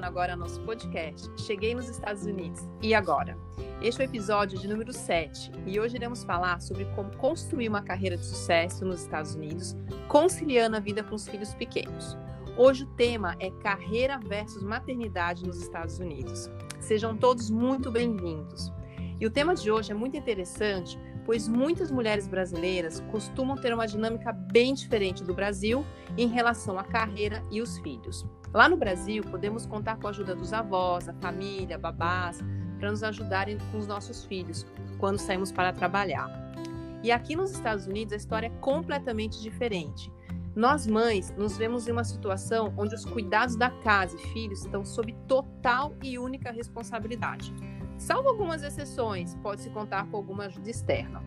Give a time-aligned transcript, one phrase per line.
[0.00, 1.28] agora nosso podcast.
[1.36, 2.60] Cheguei nos Estados Unidos.
[2.80, 3.36] E agora?
[3.82, 7.82] Este é o episódio de número 7 e hoje iremos falar sobre como construir uma
[7.82, 9.76] carreira de sucesso nos Estados Unidos,
[10.08, 12.16] conciliando a vida com os filhos pequenos.
[12.56, 16.50] Hoje o tema é carreira versus maternidade nos Estados Unidos.
[16.80, 18.72] Sejam todos muito bem-vindos.
[19.20, 23.86] E o tema de hoje é muito interessante pois muitas mulheres brasileiras costumam ter uma
[23.86, 25.84] dinâmica bem diferente do Brasil
[26.16, 28.26] em relação à carreira e os filhos.
[28.52, 32.38] Lá no Brasil, podemos contar com a ajuda dos avós, a família, babás,
[32.78, 34.66] para nos ajudarem com os nossos filhos
[34.98, 36.28] quando saímos para trabalhar.
[37.02, 40.12] E aqui nos Estados Unidos a história é completamente diferente.
[40.54, 44.84] Nós mães nos vemos em uma situação onde os cuidados da casa e filhos estão
[44.84, 47.54] sob total e única responsabilidade.
[47.96, 51.22] Salvo algumas exceções, pode-se contar com alguma ajuda externa.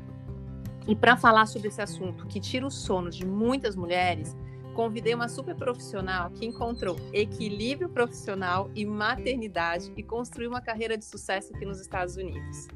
[0.88, 4.38] E para falar sobre esse assunto que tira o sono de muitas mulheres,
[4.75, 11.05] convidei uma super profissional que encontrou equilíbrio profissional e maternidade e construiu uma carreira de
[11.05, 12.67] sucesso aqui nos Estados Unidos.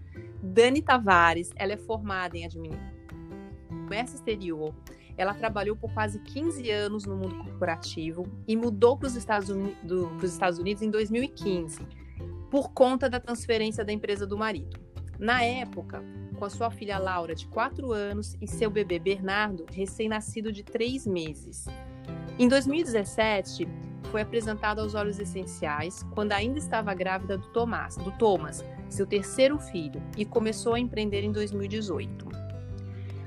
[0.42, 3.00] Dani Tavares, ela é formada em administração
[3.90, 4.74] comércio exterior.
[5.18, 9.50] Ela trabalhou por quase 15 anos no mundo corporativo e mudou para os Estados,
[10.24, 11.80] Estados Unidos em 2015
[12.52, 14.80] por conta da transferência da empresa do marido.
[15.20, 16.02] Na época,
[16.38, 21.06] com a sua filha Laura, de 4 anos, e seu bebê Bernardo, recém-nascido de 3
[21.06, 21.68] meses.
[22.40, 23.68] Em 2017,
[24.10, 29.60] foi apresentado aos Olhos Essenciais quando ainda estava grávida do Tomás, do Thomas, seu terceiro
[29.60, 32.30] filho, e começou a empreender em 2018.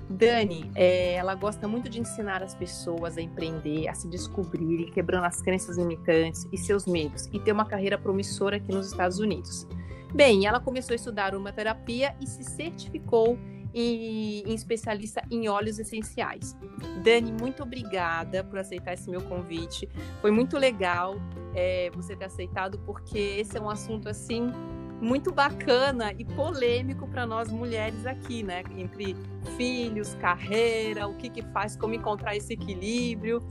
[0.09, 5.25] Dani, é, ela gosta muito de ensinar as pessoas a empreender, a se descobrirem, quebrando
[5.25, 9.67] as crenças limitantes e seus medos, e ter uma carreira promissora aqui nos Estados Unidos.
[10.15, 13.39] Bem, ela começou a estudar uma terapia e se certificou
[13.75, 16.55] em, em, especialista em óleos essenciais.
[17.03, 19.89] Dani, muito obrigada por aceitar esse meu convite.
[20.21, 21.17] Foi muito legal
[21.55, 24.53] é, você ter aceitado, porque esse é um assunto assim
[25.01, 28.63] muito bacana e polêmico para nós mulheres aqui, né?
[28.77, 29.17] Entre
[29.57, 33.43] filhos, carreira, o que que faz, como encontrar esse equilíbrio.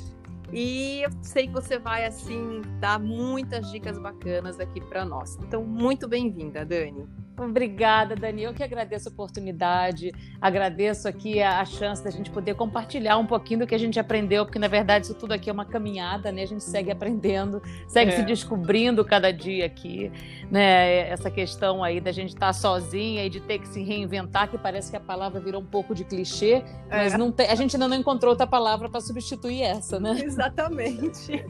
[0.53, 5.38] E eu sei que você vai assim dar muitas dicas bacanas aqui para nós.
[5.41, 7.07] Então, muito bem-vinda, Dani.
[7.46, 8.44] Obrigada, Dani.
[8.44, 13.25] Eu que agradeço a oportunidade, agradeço aqui a, a, chance da gente poder compartilhar um
[13.25, 16.31] pouquinho do que a gente aprendeu, porque na verdade isso tudo aqui é uma caminhada,
[16.31, 16.44] né?
[16.44, 18.16] A gente segue aprendendo, segue é.
[18.18, 20.12] se descobrindo cada dia aqui,
[20.50, 21.09] né?
[21.09, 24.57] Essa questão aí da gente estar tá sozinha e de ter que se reinventar, que
[24.57, 27.18] parece que a palavra virou um pouco de clichê, mas é.
[27.18, 30.19] não tem, a gente ainda não encontrou outra palavra para substituir essa, né?
[30.24, 31.44] Exatamente.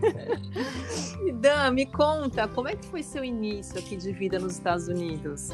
[1.35, 5.49] Dan, me conta, como é que foi seu início aqui de vida nos Estados Unidos?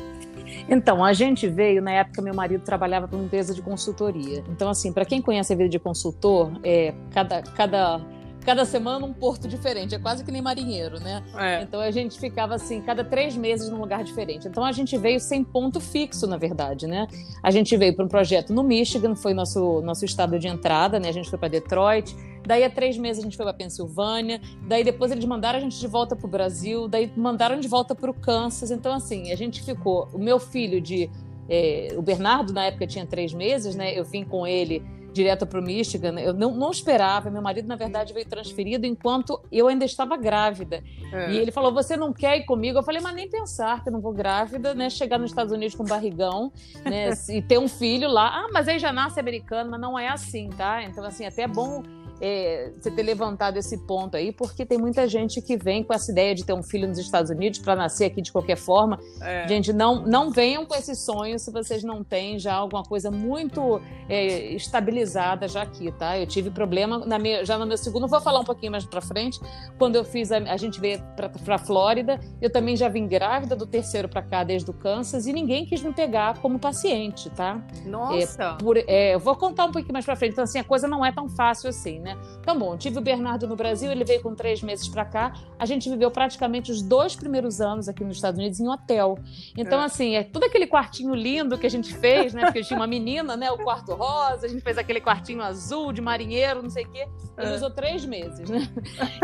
[0.69, 4.43] Então, a gente veio, na época, meu marido trabalhava para uma empresa de consultoria.
[4.49, 8.01] Então, assim, para quem conhece a vida de consultor, é, cada, cada
[8.47, 11.21] cada semana um porto diferente, é quase que nem marinheiro, né?
[11.37, 11.63] É.
[11.63, 14.47] Então a gente ficava assim, cada três meses num lugar diferente.
[14.47, 17.09] Então a gente veio sem ponto fixo, na verdade, né?
[17.43, 21.09] A gente veio para um projeto no Michigan, foi nosso, nosso estado de entrada, né?
[21.09, 22.15] A gente foi para Detroit,
[22.47, 25.77] daí há três meses a gente foi para Pensilvânia, daí depois eles mandaram a gente
[25.77, 28.71] de volta para o Brasil, daí mandaram de volta para o Kansas.
[28.71, 30.07] Então, assim, a gente ficou.
[30.13, 31.09] O meu filho de.
[31.49, 33.97] É, o Bernardo, na época, tinha três meses, né?
[33.97, 34.83] Eu vim com ele
[35.17, 36.19] direto para o Michigan.
[36.19, 37.29] Eu não, não, esperava.
[37.29, 40.83] Meu marido, na verdade, veio transferido enquanto eu ainda estava grávida.
[41.11, 41.31] É.
[41.31, 42.77] E ele falou: Você não quer ir comigo?
[42.77, 44.89] Eu falei: Mas nem pensar que eu não vou grávida, né?
[44.89, 46.51] Chegar nos Estados Unidos com barrigão,
[46.85, 47.09] né?
[47.29, 48.27] e ter um filho lá.
[48.27, 50.83] Ah, mas aí já nasce americano, mas não é assim, tá?
[50.83, 51.83] Então, assim, até é bom
[52.21, 56.11] é, você ter levantado esse ponto aí, porque tem muita gente que vem com essa
[56.11, 58.99] ideia de ter um filho nos Estados Unidos para nascer aqui de qualquer forma.
[59.21, 59.47] É.
[59.47, 63.81] Gente, não, não venham com esse sonho se vocês não têm já alguma coisa muito
[64.09, 66.17] é, estabilizada já aqui, tá?
[66.17, 69.01] Eu tive problema na minha, já no meu segundo, vou falar um pouquinho mais para
[69.01, 69.39] frente.
[69.77, 73.55] Quando eu fiz, a, a gente veio para a Flórida, eu também já vim grávida
[73.55, 77.61] do terceiro para cá desde o Kansas e ninguém quis me pegar como paciente, tá?
[77.85, 78.43] Nossa!
[78.43, 80.33] É, por, é, eu vou contar um pouquinho mais para frente.
[80.33, 82.06] Então, assim, a coisa não é tão fácil assim, né?
[82.07, 82.17] Né?
[82.39, 85.33] Então, bom, tive o Bernardo no Brasil, ele veio com três meses para cá.
[85.59, 89.17] A gente viveu praticamente os dois primeiros anos aqui nos Estados Unidos em hotel.
[89.57, 89.85] Então, é.
[89.85, 92.45] assim, é tudo aquele quartinho lindo que a gente fez, né?
[92.45, 93.51] Porque tinha uma menina, né?
[93.51, 97.07] O quarto rosa, a gente fez aquele quartinho azul de marinheiro, não sei o quê.
[97.37, 97.55] Ele é.
[97.55, 98.67] usou três meses, né?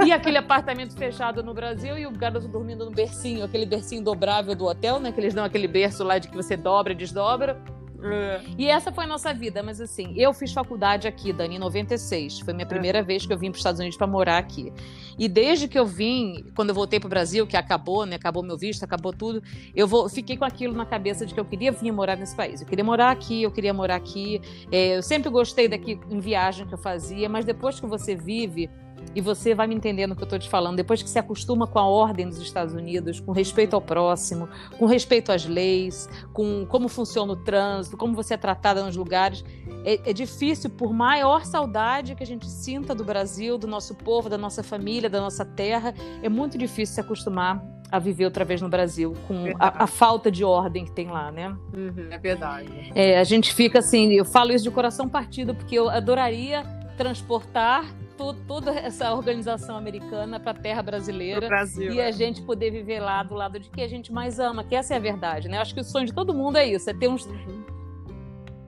[0.06, 4.56] E aquele apartamento fechado no Brasil e o garoto dormindo no bercinho, aquele bercinho dobrável
[4.56, 5.12] do hotel, né?
[5.12, 7.62] Que eles dão aquele berço lá de que você dobra e desdobra.
[8.04, 8.42] É.
[8.58, 12.40] E essa foi a nossa vida, mas assim, eu fiz faculdade aqui, Dani, em 96.
[12.40, 13.04] Foi minha primeira é.
[13.04, 14.72] vez que eu vim para os Estados Unidos para morar aqui.
[15.18, 18.16] E desde que eu vim, quando eu voltei para o Brasil, que acabou, né?
[18.16, 19.42] Acabou meu visto, acabou tudo,
[19.76, 22.62] eu vou, fiquei com aquilo na cabeça de que eu queria vir morar nesse país.
[22.62, 24.42] Eu queria morar aqui, eu queria morar aqui.
[24.72, 28.70] É, eu sempre gostei daqui em viagem que eu fazia, mas depois que você vive
[29.16, 31.68] e você vai me entendendo o que eu estou te falando, depois que se acostuma
[31.68, 36.66] com a ordem dos Estados Unidos, com respeito ao próximo, com respeito às leis, com
[36.66, 39.44] como funciona o trânsito, como você é tratada nos lugares,
[39.86, 44.30] é, é difícil, por maior saudade que a gente sinta do Brasil, do nosso povo,
[44.30, 48.60] da nossa família, da nossa terra, é muito difícil se acostumar a viver outra vez
[48.60, 51.56] no Brasil, com a, a, falta de ordem que tem lá, né?
[51.72, 52.92] Uhum, é verdade.
[52.96, 56.64] É, a gente fica assim, eu falo isso de coração partido, porque eu adoraria
[56.98, 62.08] transportar toda essa organização americana para a terra brasileira Brasil, e é.
[62.08, 64.94] a gente poder viver lá do lado de que a gente mais ama, que essa
[64.94, 65.58] é a verdade, né?
[65.58, 67.74] Acho que o sonho de todo mundo é isso, é ter uns, uhum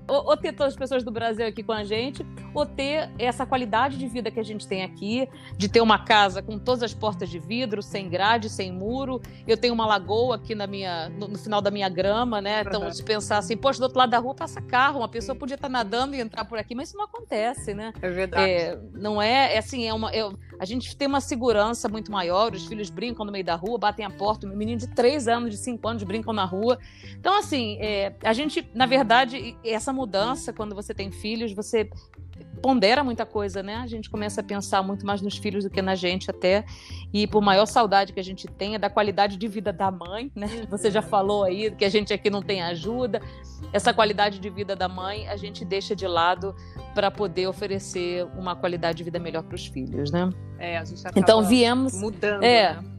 [0.08, 3.46] ou, ou, ter todas as pessoas do Brasil aqui com a gente, ou ter essa
[3.46, 6.94] qualidade de vida que a gente tem aqui, de ter uma casa com todas as
[6.94, 9.22] portas de vidro, sem grade, sem muro.
[9.48, 12.62] Eu tenho uma lagoa aqui na minha, no, no final da minha grama, né?
[12.62, 15.56] Então, se pensar assim, poxa, do outro lado da rua passa carro, uma pessoa podia
[15.56, 17.94] estar nadando e entrar por aqui, mas isso não acontece, né?
[18.02, 18.52] É verdade.
[18.52, 20.12] É, não é, é assim, é uma.
[20.12, 20.30] É,
[20.60, 24.06] a gente tem uma segurança muito maior, os filhos brincam no meio da rua, batem
[24.06, 26.78] a porta, um menino de 3 anos, de 5 anos brincam na rua.
[27.18, 31.90] Então, assim, é, a gente, na verdade, essa mudança, quando você tem filhos, você
[32.62, 33.76] pondera muita coisa, né?
[33.76, 36.66] A gente começa a pensar muito mais nos filhos do que na gente até.
[37.14, 40.48] E por maior saudade que a gente tenha da qualidade de vida da mãe, né?
[40.70, 43.22] Você já falou aí que a gente aqui não tem ajuda.
[43.72, 46.56] Essa qualidade de vida da mãe a gente deixa de lado
[46.94, 50.30] para poder oferecer uma qualidade de vida melhor para os filhos, né?
[50.58, 52.44] É, a gente então viemos mudando.
[52.44, 52.95] É, né?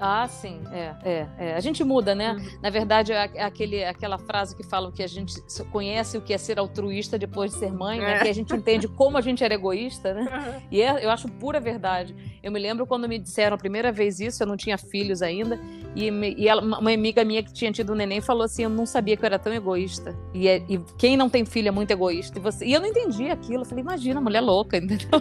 [0.00, 1.54] Ah, sim, é, é, é.
[1.54, 2.32] A gente muda, né?
[2.32, 2.60] Uhum.
[2.62, 5.34] Na verdade, é, é aquele, aquela frase que falam que a gente
[5.70, 8.14] conhece o que é ser altruísta depois de ser mãe, né?
[8.14, 8.18] É.
[8.20, 10.20] Que a gente entende como a gente era egoísta, né?
[10.40, 10.60] Uhum.
[10.70, 12.14] E é, eu acho pura verdade.
[12.42, 15.60] Eu me lembro quando me disseram a primeira vez isso, eu não tinha filhos ainda,
[15.94, 18.70] e, me, e ela, uma amiga minha que tinha tido um neném falou assim: Eu
[18.70, 20.16] não sabia que eu era tão egoísta.
[20.32, 22.38] E, é, e quem não tem filho é muito egoísta.
[22.38, 23.62] E, você, e eu não entendi aquilo.
[23.62, 25.20] Eu falei: Imagina, mulher louca, entendeu?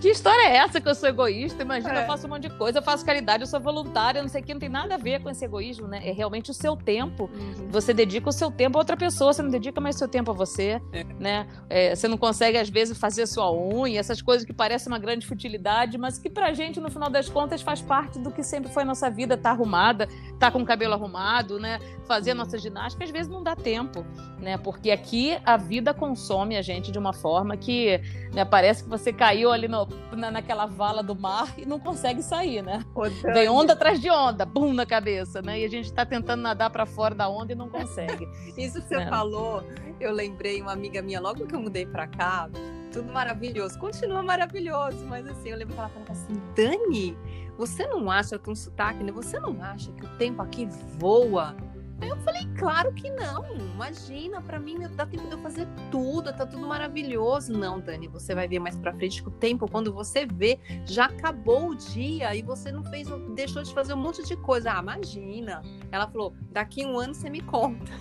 [0.00, 1.62] que história é essa que eu sou egoísta?
[1.62, 4.42] Imagina, eu faço um monte de coisa, eu faço caridade eu sou voluntária, não sei
[4.42, 6.06] o que, não tem nada a ver com esse egoísmo, né?
[6.06, 7.30] É realmente o seu tempo.
[7.32, 7.68] Uhum.
[7.70, 10.34] Você dedica o seu tempo a outra pessoa, você não dedica mais seu tempo a
[10.34, 11.04] você, é.
[11.18, 11.46] né?
[11.70, 15.26] É, você não consegue, às vezes, fazer sua unha, essas coisas que parecem uma grande
[15.26, 18.82] futilidade, mas que pra gente, no final das contas, faz parte do que sempre foi
[18.82, 20.08] a nossa vida, tá arrumada,
[20.38, 21.78] tá com o cabelo arrumado, né?
[22.06, 24.04] Fazer a nossa ginástica, às vezes não dá tempo,
[24.38, 24.58] né?
[24.58, 28.00] Porque aqui a vida consome a gente de uma forma que
[28.32, 32.22] né, parece que você caiu ali no, na, naquela vala do mar e não consegue
[32.22, 32.84] sair, né?
[33.22, 35.60] Vem onda atrás de onda, bum na cabeça, né?
[35.60, 38.28] E a gente está tentando nadar para fora da onda e não consegue.
[38.56, 39.08] Isso que você é.
[39.08, 39.64] falou,
[40.00, 42.48] eu lembrei uma amiga minha, logo que eu mudei para cá,
[42.92, 47.16] tudo maravilhoso, continua maravilhoso, mas assim, eu lembro que ela falava assim, Dani,
[47.56, 49.12] você não acha com sotaque, né?
[49.12, 51.56] Você não acha que o tempo aqui voa?
[52.02, 53.44] Aí eu falei, claro que não.
[53.56, 57.52] Imagina, para mim dá tempo de eu fazer tudo, tá tudo maravilhoso.
[57.52, 61.04] Não, Dani, você vai ver mais para frente que o tempo, quando você vê, já
[61.04, 63.06] acabou o dia e você não fez,
[63.36, 64.72] deixou de fazer um monte de coisa.
[64.72, 65.62] Ah, imagina.
[65.92, 67.92] Ela falou, daqui um ano você me conta.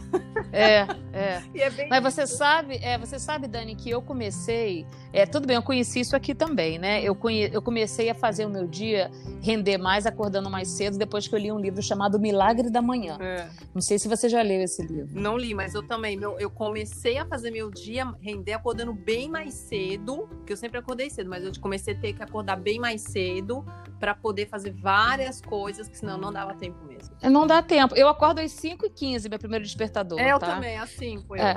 [0.52, 1.44] É, é.
[1.54, 4.84] é Mas você sabe, é, você sabe, Dani, que eu comecei,
[5.14, 7.04] é, tudo bem, eu conheci isso aqui também, né?
[7.04, 9.12] Eu, conhe, eu comecei a fazer o meu dia
[9.42, 13.18] render mais, acordando mais cedo, depois que eu li um livro chamado Milagre da Manhã.
[13.20, 13.48] É.
[13.74, 15.10] Não sei se você já leu esse livro.
[15.14, 16.18] Não li, mas eu também.
[16.18, 20.78] Meu, eu comecei a fazer meu dia render acordando bem mais cedo, que eu sempre
[20.78, 23.66] acordei cedo, mas eu comecei a ter que acordar bem mais cedo
[24.00, 27.16] para poder fazer várias coisas, que senão não dava tempo mesmo.
[27.22, 27.96] Não dá tempo.
[27.96, 30.20] Eu acordo às 5h15, meu primeiro despertador.
[30.20, 30.56] É, eu tá?
[30.56, 31.54] também, assim foi é.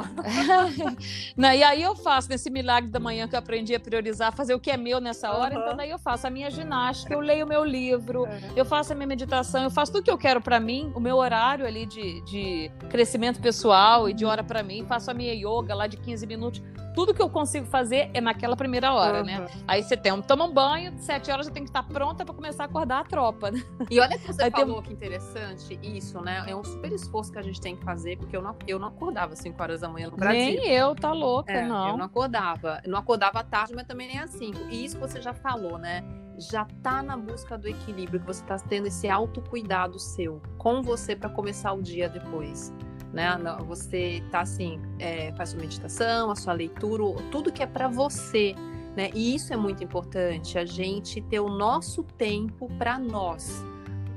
[1.36, 4.54] Não, e aí eu faço nesse milagre da manhã que eu aprendi a priorizar, fazer
[4.54, 5.54] o que é meu nessa hora.
[5.54, 5.62] Uhum.
[5.62, 8.52] Então daí eu faço a minha ginástica, eu leio o meu livro, uhum.
[8.54, 11.16] eu faço a minha meditação, eu faço tudo que eu quero para mim, o meu
[11.16, 15.74] horário ali de, de crescimento pessoal e de hora para mim, faço a minha yoga
[15.74, 16.62] lá de 15 minutos
[16.94, 19.24] tudo que eu consigo fazer é naquela primeira hora, uhum.
[19.24, 19.46] né?
[19.66, 22.62] Aí você tem, toma um banho, sete horas já tem que estar pronta para começar
[22.62, 23.62] a acordar a tropa, né?
[23.90, 24.84] E olha que você Aí falou tem...
[24.84, 26.44] que interessante isso, né?
[26.46, 28.88] É um super esforço que a gente tem que fazer, porque eu não, eu não
[28.88, 30.38] acordava 5 horas da manhã no Brasil.
[30.38, 31.88] Nem eu, tá louca, é, não.
[31.90, 32.80] Eu não acordava.
[32.84, 34.68] Eu não acordava à tarde, mas também nem às 5.
[34.70, 36.04] E isso você já falou, né?
[36.38, 41.14] Já tá na busca do equilíbrio, que você tá tendo esse autocuidado seu com você
[41.14, 42.72] para começar o dia depois
[43.14, 43.30] né?
[43.66, 48.54] Você tá assim, é, faz sua meditação, a sua leitura, tudo que é para você,
[48.96, 49.10] né?
[49.14, 53.64] E isso é muito importante, a gente ter o nosso tempo para nós,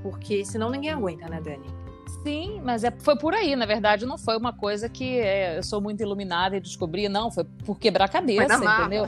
[0.01, 1.76] porque senão ninguém aguenta, né, Dani?
[2.23, 5.63] Sim, mas é, foi por aí, na verdade, não foi uma coisa que é, eu
[5.63, 9.07] sou muito iluminada e descobri, não, foi por quebrar a cabeça, entendeu?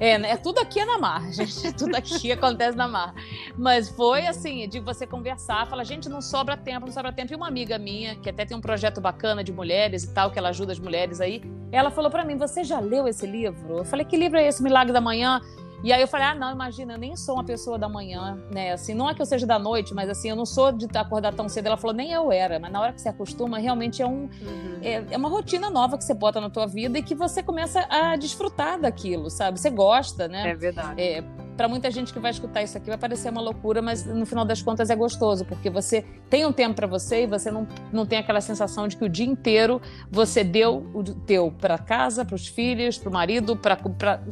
[0.00, 3.14] É, né, tudo aqui é na mar, gente, tudo aqui acontece na mar.
[3.56, 7.32] Mas foi assim, de você conversar, falar, gente, não sobra tempo, não sobra tempo.
[7.32, 10.38] E uma amiga minha, que até tem um projeto bacana de mulheres e tal, que
[10.38, 13.78] ela ajuda as mulheres aí, ela falou para mim, você já leu esse livro?
[13.78, 15.40] Eu falei, que livro é esse, Milagre da Manhã?
[15.82, 18.72] E aí eu falei, ah, não, imagina, eu nem sou uma pessoa da manhã, né?
[18.72, 21.32] Assim, não é que eu seja da noite, mas assim, eu não sou de acordar
[21.32, 21.66] tão cedo.
[21.66, 24.78] Ela falou, nem eu era, mas na hora que você acostuma, realmente é um uhum.
[24.82, 27.86] é, é, uma rotina nova que você bota na tua vida e que você começa
[27.88, 29.60] a desfrutar daquilo, sabe?
[29.60, 30.50] Você gosta, né?
[30.50, 31.00] É verdade.
[31.00, 31.22] É,
[31.58, 34.44] para muita gente que vai escutar isso aqui vai parecer uma loucura, mas no final
[34.44, 38.06] das contas é gostoso, porque você tem um tempo para você e você não, não
[38.06, 42.36] tem aquela sensação de que o dia inteiro você deu o teu para casa, para
[42.36, 43.76] os filhos, para o marido, para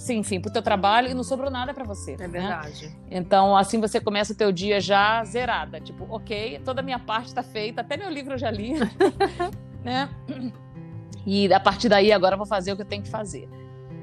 [0.08, 2.12] enfim, para o teu trabalho e não sobrou nada para você.
[2.12, 2.28] É né?
[2.28, 2.96] verdade.
[3.10, 7.26] Então, assim você começa o teu dia já zerada, tipo, ok, toda a minha parte
[7.26, 8.74] está feita, até meu livro eu já li,
[9.82, 10.08] né?
[11.26, 13.48] E a partir daí agora eu vou fazer o que eu tenho que fazer.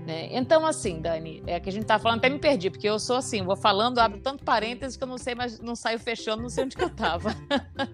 [0.06, 0.28] Né?
[0.32, 3.16] Então, assim, Dani, é que a gente tá falando, até me perdi, porque eu sou
[3.16, 6.50] assim, vou falando, abro tanto parênteses que eu não sei, mas não saio fechando, não
[6.50, 7.34] sei onde que eu tava.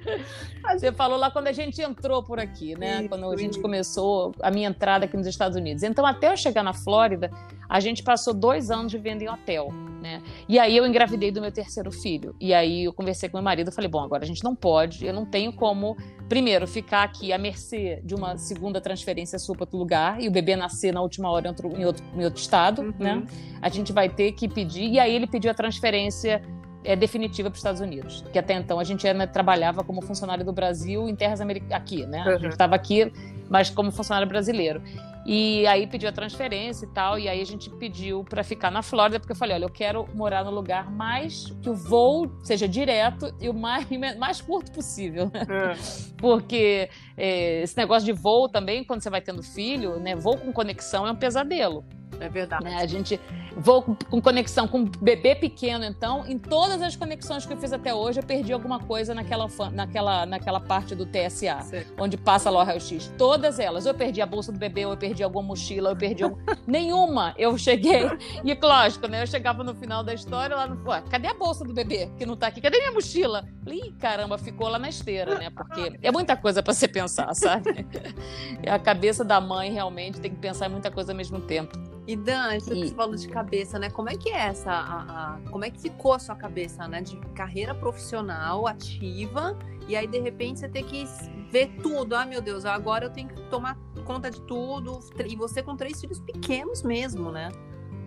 [0.74, 3.02] Você falou lá quando a gente entrou por aqui, né?
[3.02, 3.62] Isso, quando a gente isso.
[3.62, 5.84] começou a minha entrada aqui nos Estados Unidos.
[5.84, 7.30] Então, até eu chegar na Flórida,
[7.68, 10.22] a gente passou dois anos vivendo em hotel, né?
[10.48, 12.36] E aí eu engravidei do meu terceiro filho.
[12.40, 15.06] E aí eu conversei com meu marido, e falei, bom, agora a gente não pode,
[15.06, 19.64] eu não tenho como, primeiro, ficar aqui à mercê de uma segunda transferência sua para
[19.64, 22.40] outro lugar e o bebê nascer na última hora em outro, em outro, em outro
[22.40, 22.94] estado, uhum.
[22.98, 23.24] né?
[23.62, 24.90] A gente vai ter que pedir.
[24.90, 26.42] E aí ele pediu a transferência
[26.84, 28.24] é, definitiva para os Estados Unidos.
[28.32, 32.06] Que até então a gente era, trabalhava como funcionário do Brasil em terras americanas, aqui,
[32.06, 32.24] né?
[32.24, 32.36] Uhum.
[32.36, 33.12] A gente estava aqui,
[33.50, 34.82] mas como funcionário brasileiro.
[35.26, 38.82] E aí pediu a transferência e tal, e aí a gente pediu para ficar na
[38.82, 42.68] Flórida, porque eu falei, olha, eu quero morar no lugar mais que o voo seja
[42.68, 43.86] direto e o mais,
[44.18, 45.30] mais curto possível.
[45.34, 45.78] É.
[46.18, 50.52] Porque é, esse negócio de voo também, quando você vai tendo filho, né, voo com
[50.52, 51.86] conexão é um pesadelo.
[52.20, 52.64] É verdade.
[52.64, 52.76] Né?
[52.78, 53.20] A gente
[53.56, 57.94] vou com conexão com bebê pequeno, então, em todas as conexões que eu fiz até
[57.94, 61.94] hoje, eu perdi alguma coisa naquela, naquela, naquela parte do TSA, certo.
[61.98, 63.12] onde passa lá o raio-x.
[63.18, 63.86] Todas elas.
[63.86, 66.38] Eu perdi a bolsa do bebê, ou eu perdi alguma mochila, eu perdi algum...
[66.68, 67.34] nenhuma.
[67.38, 68.04] Eu cheguei,
[68.44, 69.24] e lógico, né?
[69.24, 70.90] Eu chegava no final da história lá no.
[70.90, 72.62] Ué, cadê a bolsa do bebê que não tá aqui?
[72.62, 73.48] Cadê minha mochila?
[73.68, 75.50] Ih, caramba, ficou lá na esteira, né?
[75.50, 77.86] Porque é muita coisa para você pensar, sabe?
[78.68, 81.78] a cabeça da mãe realmente tem que pensar em muita coisa ao mesmo tempo.
[82.10, 83.88] E Dan, isso que você falou de cabeça, né?
[83.92, 87.02] Como é que é essa, a, a, como é que ficou a sua cabeça, né?
[87.02, 89.56] De carreira profissional ativa
[89.88, 91.06] e aí de repente você tem que
[91.52, 92.16] ver tudo.
[92.16, 95.00] Ah, meu Deus, agora eu tenho que tomar conta de tudo.
[95.24, 97.50] E você com três filhos pequenos mesmo, né?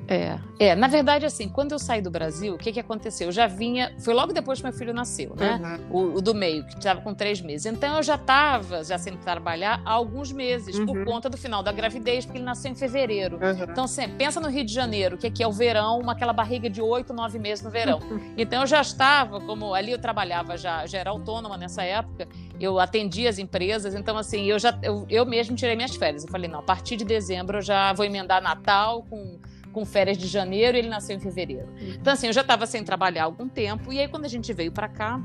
[0.08, 3.28] É, é, na verdade, assim, quando eu saí do Brasil, o que, que aconteceu?
[3.28, 5.78] Eu já vinha, foi logo depois que meu filho nasceu, né?
[5.90, 6.14] Uhum.
[6.14, 7.66] O, o, do meio, que estava com três meses.
[7.66, 10.86] Então eu já estava, já sem trabalhar há alguns meses, uhum.
[10.86, 13.36] por conta do final da gravidez, porque ele nasceu em fevereiro.
[13.36, 13.64] Uhum.
[13.70, 16.68] Então, assim, pensa no Rio de Janeiro, que aqui é o verão, uma, aquela barriga
[16.68, 18.00] de oito, nove meses no verão.
[18.36, 22.26] Então eu já estava, como ali eu trabalhava já, já era autônoma nessa época,
[22.58, 26.24] eu atendia as empresas, então assim, eu já eu, eu mesmo tirei minhas férias.
[26.24, 29.38] Eu falei, não, a partir de dezembro eu já vou emendar Natal com
[29.72, 31.68] com férias de janeiro e ele nasceu em fevereiro.
[32.00, 34.52] Então, assim, eu já estava sem trabalhar há algum tempo, e aí quando a gente
[34.52, 35.20] veio para cá,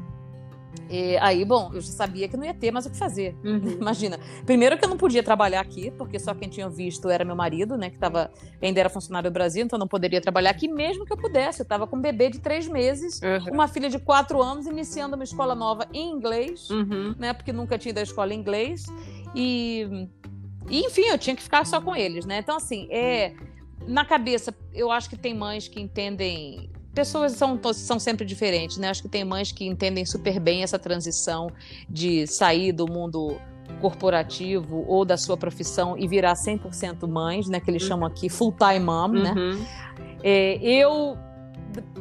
[0.90, 3.36] e aí, bom, eu já sabia que não ia ter mais o que fazer.
[3.44, 3.78] Uhum.
[3.82, 4.20] Imagina.
[4.46, 7.78] Primeiro que eu não podia trabalhar aqui, porque só quem tinha visto era meu marido,
[7.78, 7.90] né?
[7.90, 11.18] Que tava, ainda era funcionário do Brasil, então não poderia trabalhar aqui, mesmo que eu
[11.18, 11.62] pudesse.
[11.62, 13.54] Eu estava com um bebê de três meses, uhum.
[13.54, 17.16] uma filha de quatro anos, iniciando uma escola nova em inglês, uhum.
[17.18, 17.34] né?
[17.34, 18.86] Porque nunca tinha ido à escola em inglês.
[19.36, 20.08] E,
[20.70, 22.40] e, enfim, eu tinha que ficar só com eles, né?
[22.40, 23.34] Então, assim, é
[23.88, 26.70] na cabeça, eu acho que tem mães que entendem.
[26.94, 28.90] Pessoas são, são sempre diferentes, né?
[28.90, 31.50] Acho que tem mães que entendem super bem essa transição
[31.90, 33.40] de sair do mundo
[33.80, 37.60] corporativo ou da sua profissão e virar 100% mães, né?
[37.60, 39.34] Que eles chamam aqui full-time mom, né?
[39.34, 39.66] Uhum.
[40.24, 41.18] É, eu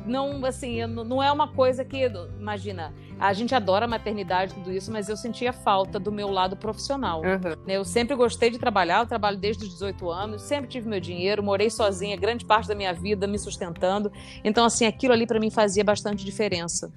[0.04, 4.92] não, assim, não é uma coisa que, imagina, a gente adora a maternidade tudo isso,
[4.92, 7.23] mas eu sentia falta do meu lado profissional.
[7.23, 7.54] Uhum.
[7.66, 11.42] Eu sempre gostei de trabalhar, eu trabalho desde os 18 anos, sempre tive meu dinheiro,
[11.42, 14.12] morei sozinha grande parte da minha vida me sustentando.
[14.45, 16.92] Então, assim, aquilo ali para mim fazia bastante diferença.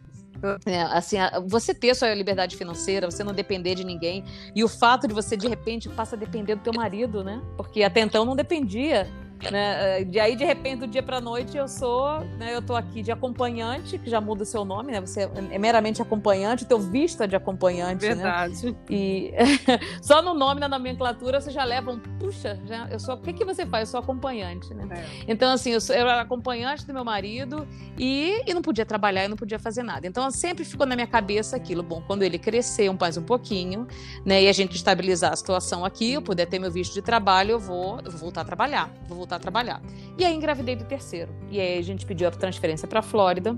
[0.66, 1.18] É, assim,
[1.48, 4.24] você ter sua liberdade financeira, você não depender de ninguém
[4.56, 7.42] e o fato de você de repente passa a depender do teu marido, né?
[7.58, 9.08] Porque até então não dependia
[9.52, 10.04] né?
[10.04, 12.56] De aí, de repente, do dia para noite, eu sou, né?
[12.56, 15.02] Eu tô aqui de acompanhante, que já muda o seu nome, né?
[15.02, 18.16] Você é meramente acompanhante, o teu visto é de acompanhante, né?
[18.16, 18.66] Verdade.
[18.66, 18.76] Né?
[18.90, 19.34] E
[20.02, 23.34] só no nome, na nomenclatura, você já leva um, puxa, já, eu sou, o que
[23.34, 23.88] que você faz?
[23.88, 24.88] Eu sou acompanhante, né?
[24.92, 25.06] É.
[25.28, 27.68] Então, assim, eu, sou, eu era acompanhante do meu marido
[27.98, 30.08] e, e não podia trabalhar, e não podia fazer nada.
[30.08, 33.88] Então, sempre ficou na minha cabeça aquilo, bom, quando ele crescer mais um pouquinho,
[34.26, 34.44] né?
[34.44, 37.60] E a gente estabilizar a situação aqui, eu puder ter meu visto de trabalho, eu
[37.60, 39.82] vou, eu vou voltar a trabalhar, vou voltar voltar a trabalhar.
[40.18, 41.32] E aí engravidei do terceiro.
[41.52, 43.58] E aí a gente pediu a transferência para a Flórida.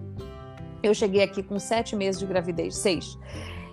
[0.83, 3.17] Eu cheguei aqui com sete meses de gravidez, seis.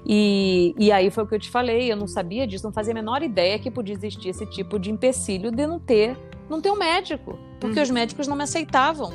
[0.06, 2.92] E, e aí foi o que eu te falei, eu não sabia disso, não fazia
[2.92, 6.16] a menor ideia que podia existir esse tipo de empecilho de não ter,
[6.48, 7.82] não ter um médico, porque uhum.
[7.82, 9.10] os médicos não me aceitavam.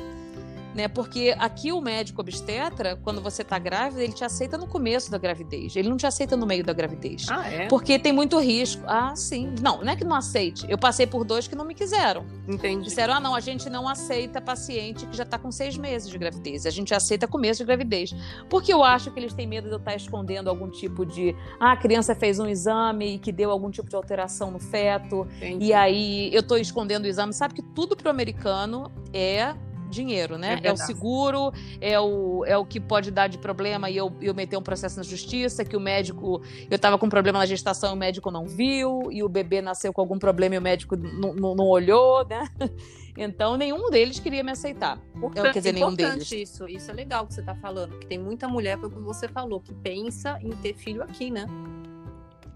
[0.74, 0.88] Né?
[0.88, 5.18] Porque aqui o médico obstetra, quando você está grávida, ele te aceita no começo da
[5.18, 5.76] gravidez.
[5.76, 7.26] Ele não te aceita no meio da gravidez.
[7.30, 7.68] Ah, é?
[7.68, 8.82] Porque tem muito risco.
[8.86, 9.54] Ah, sim.
[9.60, 10.66] Não, não é que não aceite.
[10.68, 12.26] Eu passei por dois que não me quiseram.
[12.48, 12.84] Entendi.
[12.84, 16.18] Disseram, ah, não, a gente não aceita paciente que já está com seis meses de
[16.18, 16.66] gravidez.
[16.66, 18.14] A gente aceita começo de gravidez.
[18.50, 21.34] Porque eu acho que eles têm medo de eu estar escondendo algum tipo de.
[21.60, 25.26] Ah, a criança fez um exame e que deu algum tipo de alteração no feto.
[25.36, 25.66] Entendi.
[25.66, 27.32] E aí eu estou escondendo o exame.
[27.32, 29.54] Sabe que tudo pro americano é
[29.94, 30.60] dinheiro, né?
[30.62, 34.12] É É, o seguro, é o, é o que pode dar de problema e eu,
[34.20, 36.42] eu meter um processo na justiça, que o médico.
[36.70, 39.92] Eu estava com problema na gestação e o médico não viu, e o bebê nasceu
[39.92, 42.48] com algum problema e o médico não, olhou, né?
[43.16, 44.98] Então nenhum deles queria me aceitar.
[45.14, 46.50] Importante, quer dizer, nenhum importante deles.
[46.50, 46.68] isso.
[46.68, 47.96] Isso é legal que você tá falando.
[48.00, 51.30] Que tem muita mulher, foi o que você falou, que pensa em ter filho aqui,
[51.30, 51.46] né?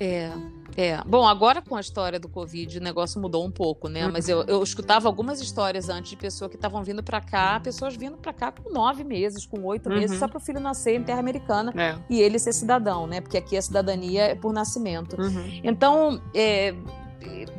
[0.01, 0.31] É,
[0.77, 1.03] é.
[1.05, 4.07] Bom, agora com a história do Covid, o negócio mudou um pouco, né?
[4.07, 4.13] Uhum.
[4.13, 7.97] Mas eu, eu escutava algumas histórias antes de pessoas que estavam vindo para cá, pessoas
[7.97, 9.97] vindo para cá com nove meses, com oito Uhum.
[9.97, 11.97] meses, só para o filho nascer em terra americana É.
[12.09, 13.21] e ele ser cidadão, né?
[13.21, 15.21] Porque aqui a cidadania é por nascimento.
[15.21, 15.61] Uhum.
[15.65, 16.75] Então, é,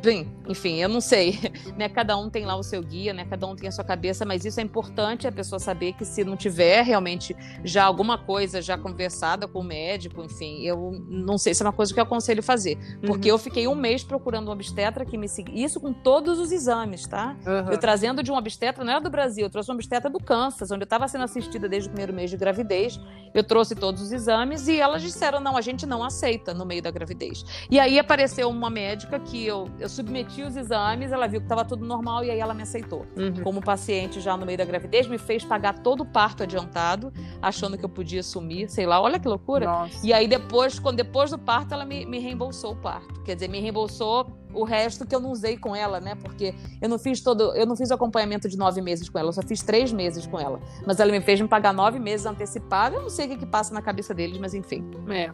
[0.02, 1.38] bem, enfim, eu não sei,
[1.76, 1.88] né?
[1.88, 3.26] Cada um tem lá o seu guia, né?
[3.28, 6.24] Cada um tem a sua cabeça, mas isso é importante a pessoa saber que se
[6.24, 11.54] não tiver realmente já alguma coisa já conversada com o médico, enfim, eu não sei
[11.54, 13.34] se é uma coisa que eu aconselho fazer, porque Uhum.
[13.34, 17.06] eu fiquei um mês procurando um obstetra que me seguia, isso com todos os exames,
[17.06, 17.36] tá?
[17.46, 17.72] Uhum.
[17.72, 20.70] Eu trazendo de um obstetra, não era do Brasil, eu trouxe um obstetra do Kansas,
[20.70, 22.98] onde eu estava sendo assistida desde o primeiro mês de gravidez.
[23.34, 26.82] Eu trouxe todos os exames e elas disseram: não, a gente não aceita no meio
[26.82, 27.44] da gravidez.
[27.70, 31.64] E aí apareceu uma médica que eu, eu submeti os exames, ela viu que estava
[31.64, 33.06] tudo normal e aí ela me aceitou.
[33.16, 33.42] Uhum.
[33.42, 37.76] Como paciente já no meio da gravidez, me fez pagar todo o parto adiantado, achando
[37.76, 39.66] que eu podia sumir, sei lá, olha que loucura.
[39.66, 40.06] Nossa.
[40.06, 43.20] E aí depois, quando depois do parto, ela me, me reembolsou o parto.
[43.22, 46.14] Quer dizer, me reembolsou o resto que eu não usei com ela, né?
[46.14, 49.28] Porque eu não fiz todo, eu não fiz o acompanhamento de nove meses com ela,
[49.28, 50.60] eu só fiz três meses com ela.
[50.86, 52.96] Mas ela me fez me pagar nove meses antecipado.
[52.96, 54.84] Eu não sei o que, que passa na cabeça deles, mas enfim.
[55.08, 55.30] É.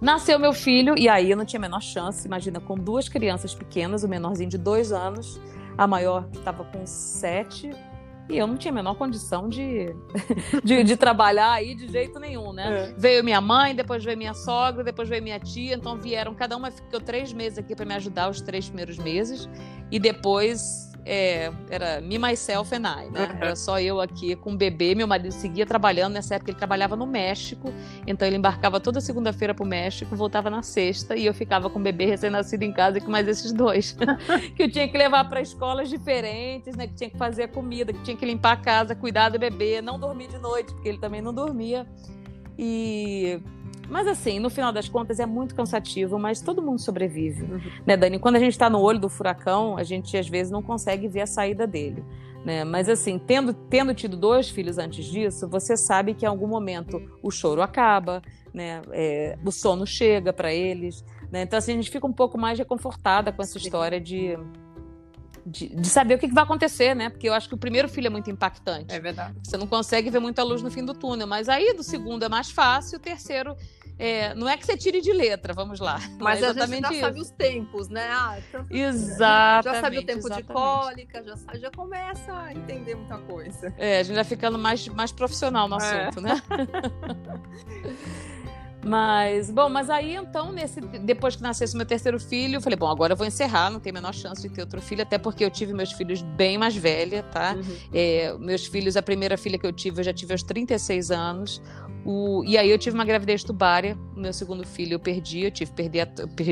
[0.00, 2.26] Nasceu meu filho e aí eu não tinha a menor chance.
[2.26, 5.40] Imagina, com duas crianças pequenas, o menorzinho de dois anos,
[5.76, 7.70] a maior que estava com sete.
[8.28, 9.94] E eu não tinha a menor condição de,
[10.64, 12.90] de, de trabalhar aí de jeito nenhum, né?
[12.90, 12.94] É.
[12.96, 15.74] Veio minha mãe, depois veio minha sogra, depois veio minha tia.
[15.74, 19.48] Então vieram, cada uma ficou três meses aqui para me ajudar os três primeiros meses.
[19.90, 23.38] E depois é, era me, myself and I, né?
[23.40, 24.94] Era só eu aqui com o bebê.
[24.94, 26.14] Meu marido seguia trabalhando.
[26.14, 27.72] Nessa época ele trabalhava no México.
[28.06, 31.16] Então ele embarcava toda segunda-feira para o México, voltava na sexta.
[31.16, 33.96] E eu ficava com o bebê recém-nascido em casa e com mais esses dois.
[34.56, 36.86] que eu tinha que levar para escolas diferentes, né?
[36.86, 39.80] Que tinha que fazer a comida, que tinha que limpar a casa, cuidar do bebê,
[39.80, 41.86] não dormir de noite, porque ele também não dormia.
[42.58, 43.40] E
[43.90, 47.60] mas assim, no final das contas é muito cansativo, mas todo mundo sobrevive, Uhum.
[47.86, 48.18] né, Dani?
[48.18, 51.22] Quando a gente está no olho do furacão, a gente às vezes não consegue ver
[51.22, 52.04] a saída dele,
[52.44, 52.64] né?
[52.64, 57.02] Mas assim, tendo tendo tido dois filhos antes disso, você sabe que em algum momento
[57.22, 58.22] o choro acaba,
[58.54, 58.80] né?
[58.92, 61.42] É, o sono chega para eles, né?
[61.42, 64.38] Então assim, a gente fica um pouco mais reconfortada com essa história de
[65.46, 67.08] de, de saber o que que vai acontecer, né?
[67.08, 68.94] Porque eu acho que o primeiro filho é muito impactante.
[68.94, 69.34] É verdade.
[69.42, 71.26] Você não consegue ver muita luz no fim do túnel.
[71.26, 73.56] Mas aí do segundo é mais fácil, o terceiro
[74.00, 76.00] é, não é que você tire de letra, vamos lá.
[76.18, 77.00] Mas é a gente exatamente já isso.
[77.00, 78.08] sabe os tempos, né?
[78.10, 79.64] Ah, tanto- Exatamente.
[79.74, 80.52] Já sabe o tempo de exatamente.
[80.52, 83.74] cólica, já, sabe- já começa a entender muita coisa.
[83.76, 86.06] É, a gente vai ficando mais, mais profissional no É.
[86.06, 86.40] assunto, né?
[88.82, 92.86] Mas, bom, mas aí então, nesse, depois que nascesse meu terceiro filho, eu falei, bom,
[92.88, 95.44] agora eu vou encerrar, não tem a menor chance de ter outro filho, até porque
[95.44, 97.56] eu tive meus filhos bem mais velha, tá?
[97.56, 97.76] Uhum.
[97.92, 101.60] É, meus filhos, a primeira filha que eu tive, eu já tive aos 36 anos.
[102.04, 103.96] O, e aí eu tive uma gravidez tubária.
[104.16, 106.06] O meu segundo filho eu perdi, eu tive perdi a,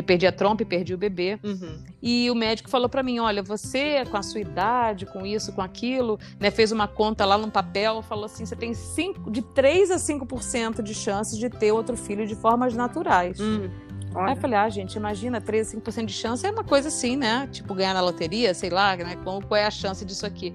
[0.04, 1.38] perdi, a trompa e perdi o bebê.
[1.42, 1.84] Uhum.
[2.02, 5.62] E o médico falou para mim: olha, você com a sua idade, com isso, com
[5.62, 9.90] aquilo, né, fez uma conta lá num papel, falou assim: você tem cinco, de 3
[9.90, 13.40] a 5% de chances de ter outro filho de formas naturais.
[13.40, 13.68] Hum.
[14.14, 14.32] Aí Olha.
[14.32, 17.46] eu falei, ah, gente, imagina, 3 a 5% de chance é uma coisa assim, né?
[17.52, 19.16] Tipo, ganhar na loteria, sei lá, né?
[19.22, 20.54] Qual, qual é a chance disso aqui?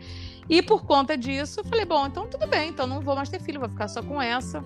[0.49, 3.39] E por conta disso, eu falei, bom, então tudo bem, então não vou mais ter
[3.39, 4.63] filho, vou ficar só com essa.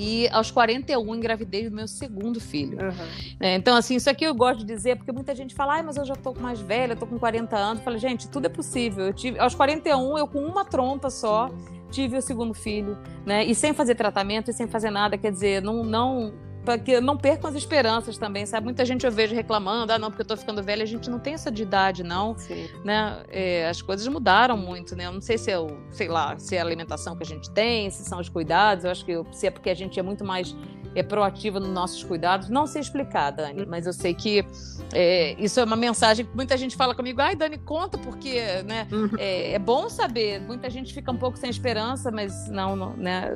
[0.00, 2.78] E aos 41 engravidei do meu segundo filho.
[2.78, 3.36] Uhum.
[3.40, 3.56] né?
[3.56, 6.04] Então, assim, isso aqui eu gosto de dizer, porque muita gente fala, ai, mas eu
[6.04, 7.78] já tô mais velha, tô com 40 anos.
[7.78, 9.06] Eu falei, gente, tudo é possível.
[9.06, 11.50] Eu tive, aos 41, eu com uma trompa só,
[11.90, 13.44] tive o segundo filho, né?
[13.44, 15.82] E sem fazer tratamento e sem fazer nada, quer dizer, não.
[15.82, 18.64] não para que não percam as esperanças também, sabe?
[18.64, 21.18] Muita gente eu vejo reclamando, ah, não, porque eu tô ficando velha, a gente não
[21.18, 22.68] tem essa de idade, não Sim.
[22.84, 23.22] né?
[23.30, 25.06] É, as coisas mudaram muito, né?
[25.06, 27.50] Eu não sei se é o, sei lá, se é a alimentação que a gente
[27.52, 28.84] tem, se são os cuidados.
[28.84, 30.54] Eu acho que eu- se é porque a gente é muito mais
[30.94, 32.50] é proativa nos nossos cuidados.
[32.50, 34.44] Não sei explicar, Dani, mas eu sei que
[34.92, 37.18] é, isso é uma mensagem que muita gente fala comigo.
[37.22, 39.08] Ai, Dani, conta, porque né, uhum.
[39.16, 40.38] é, é, bom saber.
[40.42, 43.30] Muita gente fica um pouco sem esperança, mas não, não né,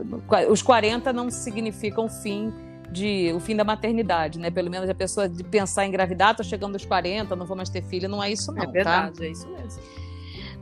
[0.50, 2.52] os 40 não significam fim
[2.92, 4.50] de o fim da maternidade, né?
[4.50, 7.68] Pelo menos a pessoa de pensar em engravidar, tô chegando aos 40, não vou mais
[7.68, 9.24] ter filho, não é isso não, É verdade, tá?
[9.24, 9.82] é isso mesmo.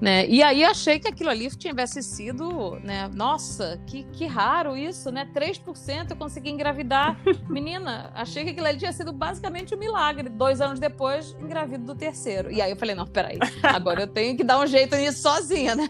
[0.00, 0.26] Né?
[0.26, 3.10] E aí achei que aquilo ali tivesse sido, né?
[3.12, 5.28] Nossa, que, que raro isso, né?
[5.34, 7.20] 3% eu consegui engravidar.
[7.50, 10.30] Menina, achei que aquilo ali tinha sido basicamente um milagre.
[10.30, 12.50] Dois anos depois, engravido do terceiro.
[12.50, 15.74] E aí eu falei, não, peraí, agora eu tenho que dar um jeito nisso sozinha,
[15.74, 15.88] né?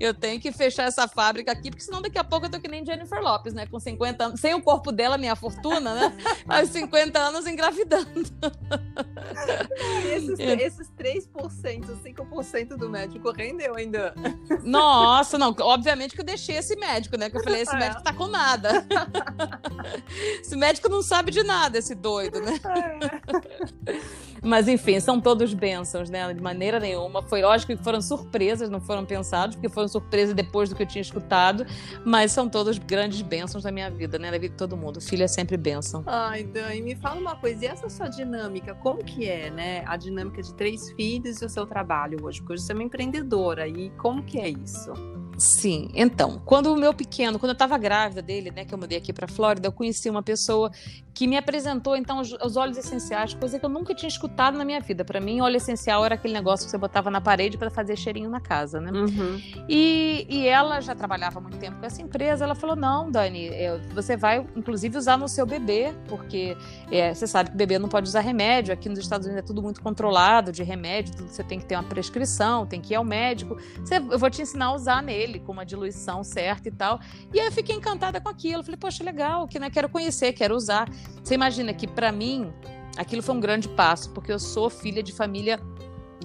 [0.00, 2.68] Eu tenho que fechar essa fábrica aqui, porque senão daqui a pouco eu tô que
[2.68, 3.66] nem Jennifer Lopes, né?
[3.66, 6.12] Com 50 anos, sem o corpo dela, minha fortuna, né?
[6.48, 8.22] Aos 50 anos engravidando.
[10.12, 11.28] esses, esses 3%,
[12.02, 14.14] 5% do médico rende entendeu ainda.
[14.64, 17.30] Nossa, não, obviamente que eu deixei esse médico, né?
[17.30, 17.78] Que eu falei, esse é.
[17.78, 18.84] médico tá com nada.
[20.40, 22.58] esse médico não sabe de nada, esse doido, né?
[23.86, 24.22] É.
[24.44, 26.32] Mas enfim, são todos bênçãos, né?
[26.34, 27.22] De maneira nenhuma.
[27.22, 30.86] Foi lógico que foram surpresas, não foram pensados, porque foram surpresas depois do que eu
[30.86, 31.64] tinha escutado,
[32.04, 34.32] mas são todos grandes bênçãos da minha vida, né?
[34.32, 35.00] Da vida de todo mundo.
[35.00, 36.02] Filho é sempre bênção.
[36.06, 39.84] Ai, Dani, me fala uma coisa, e essa sua dinâmica, como que é, né?
[39.86, 42.40] A dinâmica de três filhos e o seu trabalho hoje?
[42.40, 44.92] Porque hoje você é uma empreendedora, e como que é isso?
[45.42, 48.96] Sim, então, quando o meu pequeno, quando eu estava grávida dele, né, que eu mudei
[48.96, 50.70] aqui para Flórida, eu conheci uma pessoa
[51.14, 54.64] que me apresentou então os, os óleos essenciais, coisa que eu nunca tinha escutado na
[54.64, 55.04] minha vida.
[55.04, 58.30] Para mim, óleo essencial era aquele negócio que você botava na parede para fazer cheirinho
[58.30, 58.90] na casa, né?
[58.92, 59.40] Uhum.
[59.68, 62.44] E, e ela já trabalhava há muito tempo com essa empresa.
[62.44, 66.56] Ela falou: não, Dani, é, você vai inclusive usar no seu bebê, porque
[66.90, 68.72] é, você sabe que o bebê não pode usar remédio.
[68.72, 71.74] Aqui nos Estados Unidos é tudo muito controlado de remédio, tudo, você tem que ter
[71.74, 73.56] uma prescrição, tem que ir ao médico.
[73.80, 77.00] Você, eu vou te ensinar a usar nele com uma diluição certa e tal.
[77.32, 78.62] E aí eu fiquei encantada com aquilo.
[78.62, 80.88] Falei, poxa, legal, que né, quero conhecer, quero usar.
[81.22, 82.52] Você imagina que para mim
[82.96, 85.60] aquilo foi um grande passo, porque eu sou filha de família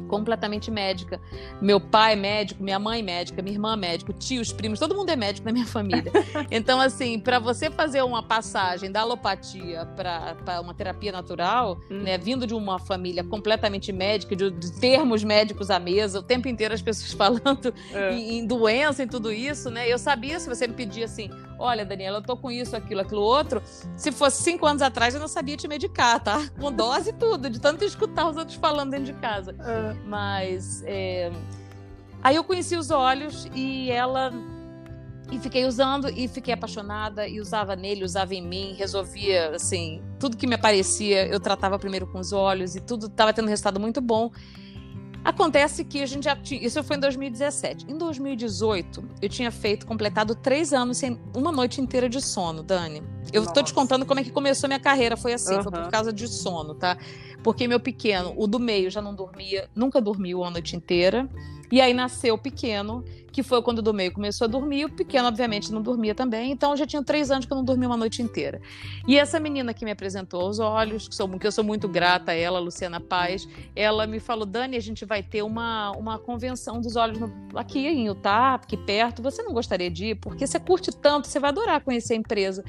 [0.02, 1.20] completamente médica.
[1.62, 4.96] Meu pai é médico, minha mãe é médica, minha irmã é médico, tios, primos, todo
[4.96, 6.12] mundo é médico na minha família.
[6.50, 12.00] Então, assim, para você fazer uma passagem da alopatia para uma terapia natural, hum.
[12.00, 16.48] né, vindo de uma família completamente médica, de, de, termos médicos à mesa, o tempo
[16.48, 18.14] inteiro as pessoas falando é.
[18.14, 19.92] em, em, doença e tudo isso, né?
[19.92, 23.22] Eu sabia se você me pedir assim, olha, Daniela, eu tô com isso, aquilo, aquilo
[23.22, 23.62] outro.
[23.96, 26.48] Se fosse cinco anos atrás, eu não sabia te medicar, tá?
[26.60, 29.56] Com dose e tudo, de tanto escutar os outros falando dentro de casa.
[29.60, 29.94] É.
[30.06, 31.32] Mas é...
[32.24, 34.32] aí eu conheci os olhos e ela
[35.32, 40.38] e fiquei usando e fiquei apaixonada e usava nele, usava em mim, resolvia assim, tudo
[40.38, 43.80] que me aparecia, eu tratava primeiro com os olhos e tudo estava tendo um resultado
[43.80, 44.32] muito bom.
[45.28, 46.66] Acontece que a gente já tinha.
[46.66, 47.92] Isso foi em 2017.
[47.92, 53.04] Em 2018, eu tinha feito, completado três anos sem uma noite inteira de sono, Dani.
[53.34, 53.54] Eu Nossa.
[53.54, 55.18] tô te contando como é que começou minha carreira.
[55.18, 55.64] Foi assim, uhum.
[55.64, 56.98] foi por causa de sono, tá?
[57.48, 61.30] Porque meu pequeno, o do meio, já não dormia, nunca dormiu a noite inteira.
[61.72, 64.86] E aí nasceu o pequeno, que foi quando do meio começou a dormir.
[64.86, 66.52] O pequeno, obviamente, não dormia também.
[66.52, 68.62] Então, já tinha três anos que eu não dormia uma noite inteira.
[69.08, 72.32] E essa menina que me apresentou os olhos, que, sou, que eu sou muito grata
[72.32, 76.80] a ela, Luciana Paz, ela me falou: Dani, a gente vai ter uma, uma convenção
[76.82, 79.22] dos olhos no, aqui em Utah, aqui perto.
[79.22, 80.16] Você não gostaria de ir?
[80.16, 82.64] Porque você curte tanto, você vai adorar conhecer a empresa.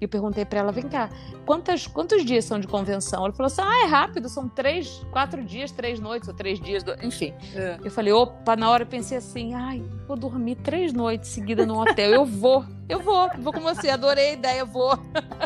[0.00, 1.10] E eu perguntei para ela: vem cá,
[1.44, 3.24] quantas, quantos dias são de convenção?
[3.24, 6.82] Ela falou assim: ah, é rápido, são três, quatro dias, três noites, ou três dias,
[6.82, 6.92] do...
[7.04, 7.32] enfim.
[7.54, 7.78] É.
[7.82, 11.78] Eu falei: opa, na hora eu pensei assim: ai, vou dormir três noites seguidas num
[11.78, 12.64] hotel, eu vou.
[12.86, 14.98] Eu vou, vou com você, adorei a ideia, vou.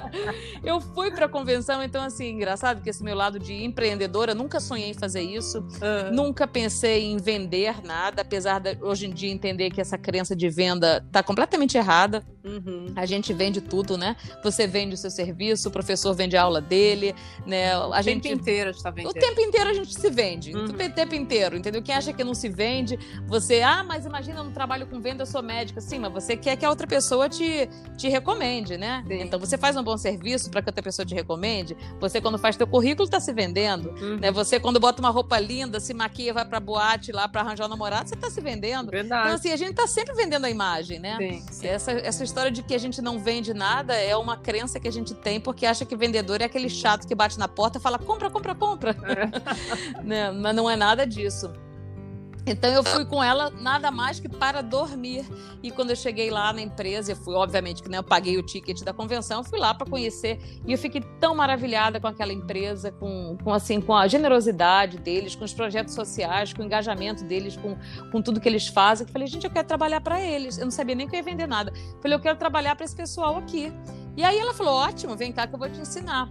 [0.64, 4.58] eu fui para a convenção, então assim, engraçado que esse meu lado de empreendedora, nunca
[4.58, 6.12] sonhei em fazer isso, uhum.
[6.12, 10.50] nunca pensei em vender nada, apesar de hoje em dia entender que essa crença de
[10.50, 12.24] venda tá completamente errada.
[12.48, 12.92] Uhum.
[12.96, 14.16] A gente vende tudo, né?
[14.42, 17.14] Você vende o seu serviço, o professor vende a aula dele,
[17.46, 17.72] né?
[17.72, 19.10] A o gente tempo inteiro está vendendo.
[19.10, 20.64] O tempo inteiro a gente se vende, uhum.
[20.64, 21.82] o tempo inteiro, entendeu?
[21.82, 25.22] Quem acha que não se vende, você, ah, mas imagina, eu não trabalho com venda,
[25.22, 29.04] eu sou médica, sim, mas você quer que a outra pessoa te, te recomende, né?
[29.06, 29.20] Sim.
[29.20, 31.76] Então você faz um bom serviço para que outra pessoa te recomende.
[32.00, 33.90] Você, quando faz teu currículo, está se vendendo.
[33.90, 34.16] Uhum.
[34.16, 34.30] Né?
[34.30, 37.68] Você, quando bota uma roupa linda, se maquia, vai pra boate lá para arranjar um
[37.68, 38.90] namorado, você está se vendendo.
[38.90, 39.22] Verdade.
[39.22, 41.16] Então, assim, a gente está sempre vendendo a imagem, né?
[41.18, 41.66] Sim, sim.
[41.66, 44.92] Essa, essa história de que a gente não vende nada é uma crença que a
[44.92, 47.98] gente tem porque acha que vendedor é aquele chato que bate na porta e fala
[47.98, 48.96] compra, compra, compra.
[49.02, 50.02] É.
[50.02, 50.30] né?
[50.30, 51.52] Mas não é nada disso.
[52.50, 55.26] Então eu fui com ela nada mais que para dormir.
[55.62, 58.42] E quando eu cheguei lá na empresa, eu fui, obviamente, que né, eu paguei o
[58.42, 62.90] ticket da convenção, fui lá para conhecer e eu fiquei tão maravilhada com aquela empresa,
[62.92, 67.56] com, com assim, com a generosidade deles, com os projetos sociais, com o engajamento deles,
[67.56, 67.76] com,
[68.10, 69.06] com tudo que eles fazem.
[69.06, 70.58] Que falei, gente, eu quero trabalhar para eles.
[70.58, 71.72] Eu não sabia nem que eu ia vender nada.
[72.00, 73.72] Falei, eu quero trabalhar para esse pessoal aqui.
[74.16, 76.28] E aí ela falou: ótimo, vem cá que eu vou te ensinar.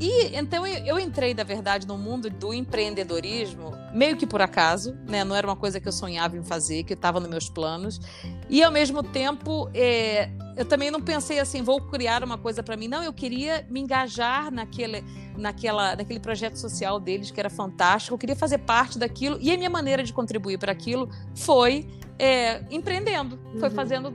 [0.00, 5.24] E então eu, entrei, na verdade, no mundo do empreendedorismo meio que por acaso, né?
[5.24, 8.00] Não era uma coisa que eu sonhava em fazer, que estava nos meus planos.
[8.48, 12.76] E ao mesmo tempo, é, eu também não pensei assim, vou criar uma coisa para
[12.76, 12.88] mim.
[12.88, 15.04] Não, eu queria me engajar naquele,
[15.36, 18.14] naquela, naquele projeto social deles que era fantástico.
[18.14, 22.62] Eu queria fazer parte daquilo e a minha maneira de contribuir para aquilo foi é,
[22.70, 23.60] empreendendo, uhum.
[23.60, 24.12] foi fazendo,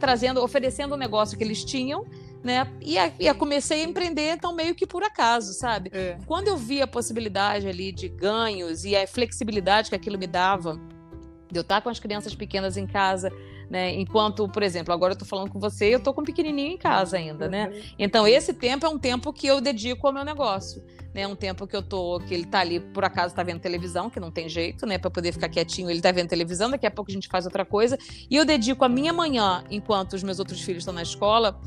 [0.00, 2.04] trazendo, oferecendo um negócio que eles tinham
[2.42, 2.66] né?
[2.80, 5.90] E, a, e a comecei a empreender, então meio que por acaso, sabe?
[5.92, 6.16] É.
[6.26, 10.80] Quando eu vi a possibilidade ali de ganhos e a flexibilidade que aquilo me dava,
[11.50, 13.32] de eu estar com as crianças pequenas em casa,
[13.70, 13.92] né?
[13.94, 16.76] Enquanto, por exemplo, agora eu tô falando com você, eu tô com um pequenininho em
[16.78, 17.68] casa ainda, né?
[17.68, 17.82] Uhum.
[17.98, 21.26] Então esse tempo é um tempo que eu dedico ao meu negócio, né?
[21.26, 24.20] Um tempo que eu tô, que ele tá ali por acaso tá vendo televisão, que
[24.20, 24.98] não tem jeito, né?
[24.98, 27.64] Para poder ficar quietinho, ele tá vendo televisão, daqui a pouco a gente faz outra
[27.64, 27.98] coisa,
[28.30, 31.60] e eu dedico a minha manhã, enquanto os meus outros filhos estão na escola,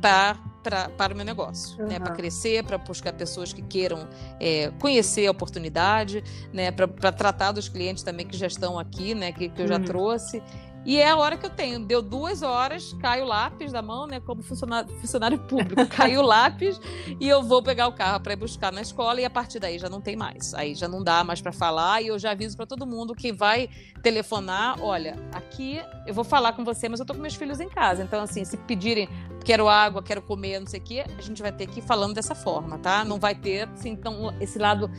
[0.00, 1.88] para Pra, para o meu negócio, uhum.
[1.88, 1.98] né?
[1.98, 4.06] Para crescer, para buscar pessoas que queiram
[4.38, 6.70] é, conhecer a oportunidade, né?
[6.70, 9.32] Para tratar dos clientes também que já estão aqui, né?
[9.32, 9.84] Que, que eu já uhum.
[9.86, 10.42] trouxe.
[10.84, 11.78] E é a hora que eu tenho.
[11.80, 14.18] Deu duas horas, cai o lápis da mão, né?
[14.20, 16.80] Como funcionário, funcionário público, cai o lápis
[17.20, 19.78] e eu vou pegar o carro para ir buscar na escola e a partir daí
[19.78, 20.54] já não tem mais.
[20.54, 23.32] Aí já não dá mais para falar e eu já aviso para todo mundo que
[23.32, 23.68] vai
[24.02, 27.68] telefonar, olha, aqui eu vou falar com você, mas eu tô com meus filhos em
[27.68, 28.02] casa.
[28.02, 29.08] Então assim, se pedirem,
[29.44, 32.14] quero água, quero comer, não sei o quê, a gente vai ter que ir falando
[32.14, 33.04] dessa forma, tá?
[33.04, 34.90] Não vai ter assim, então esse lado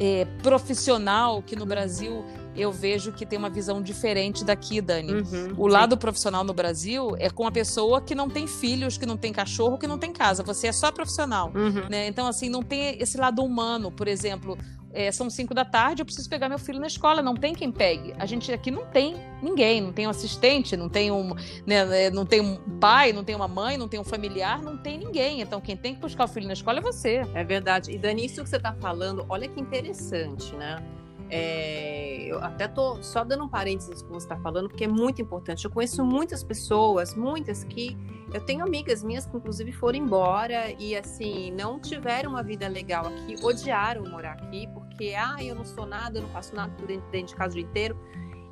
[0.00, 2.24] é, profissional que no Brasil
[2.56, 5.12] eu vejo que tem uma visão diferente daqui, Dani.
[5.12, 9.06] Uhum, o lado profissional no Brasil é com a pessoa que não tem filhos, que
[9.06, 10.42] não tem cachorro, que não tem casa.
[10.42, 11.52] Você é só profissional.
[11.54, 11.88] Uhum.
[11.88, 12.08] Né?
[12.08, 13.92] Então, assim, não tem esse lado humano.
[13.92, 14.58] Por exemplo,
[14.92, 17.70] é, são cinco da tarde, eu preciso pegar meu filho na escola, não tem quem
[17.70, 18.14] pegue.
[18.18, 21.34] A gente aqui não tem ninguém, não tem um assistente, não tem um,
[21.66, 24.76] né, é, não tem um pai, não tem uma mãe, não tem um familiar, não
[24.76, 25.40] tem ninguém.
[25.40, 27.22] Então quem tem que buscar o filho na escola é você.
[27.34, 27.92] É verdade.
[27.92, 30.82] E Dani, isso que você está falando, olha que interessante, né?
[31.30, 35.20] É, eu até tô só dando um parênteses que você está falando, porque é muito
[35.20, 35.64] importante.
[35.64, 37.96] Eu conheço muitas pessoas, muitas que
[38.32, 43.06] eu tenho amigas minhas que inclusive foram embora e assim não tiveram uma vida legal
[43.06, 47.08] aqui, odiaram morar aqui porque ah eu não sou nada, eu não faço nada dentro,
[47.10, 47.96] dentro de casa o dia inteiro.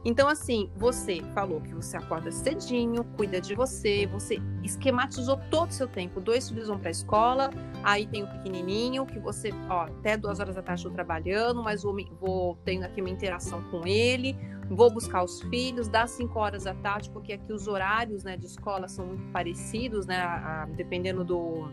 [0.08, 5.72] Então, assim, você falou que você acorda cedinho, cuida de você, você esquematizou todo o
[5.72, 6.20] seu tempo.
[6.20, 7.50] Dois filhos vão para a escola,
[7.82, 11.82] aí tem o pequenininho, que você, ó, até duas horas da tarde estou trabalhando, mas
[11.82, 14.38] vou, vou tendo aqui uma interação com ele,
[14.70, 18.46] vou buscar os filhos, dá cinco horas da tarde, porque aqui os horários né, de
[18.46, 21.68] escola são muito parecidos, né, a, a, dependendo do.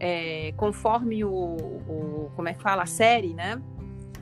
[0.00, 3.60] É, conforme o, o, como é que fala, a série, né?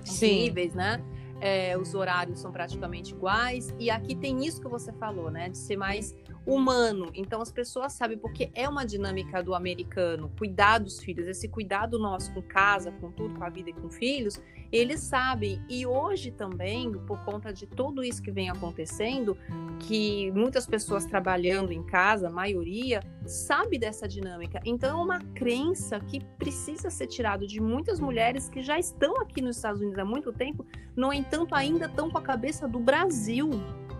[0.05, 0.43] Sim.
[0.43, 1.01] níveis, né?
[1.40, 3.75] É, os horários são praticamente iguais.
[3.79, 5.49] E aqui tem isso que você falou, né?
[5.49, 6.14] De ser mais
[6.46, 7.11] humano.
[7.14, 11.98] Então as pessoas sabem, porque é uma dinâmica do americano, cuidar dos filhos, esse cuidado
[11.98, 15.61] nosso com casa, com tudo, com a vida e com filhos, eles sabem.
[15.68, 19.37] E hoje também, por conta de tudo isso que vem acontecendo,
[19.78, 24.61] que muitas pessoas trabalhando em casa, a maioria, sabe dessa dinâmica.
[24.64, 29.40] Então é uma crença que precisa ser tirado de muitas mulheres que já estão aqui
[29.40, 33.50] nos Estados Unidos há muito tempo, no entanto ainda estão com a cabeça do Brasil.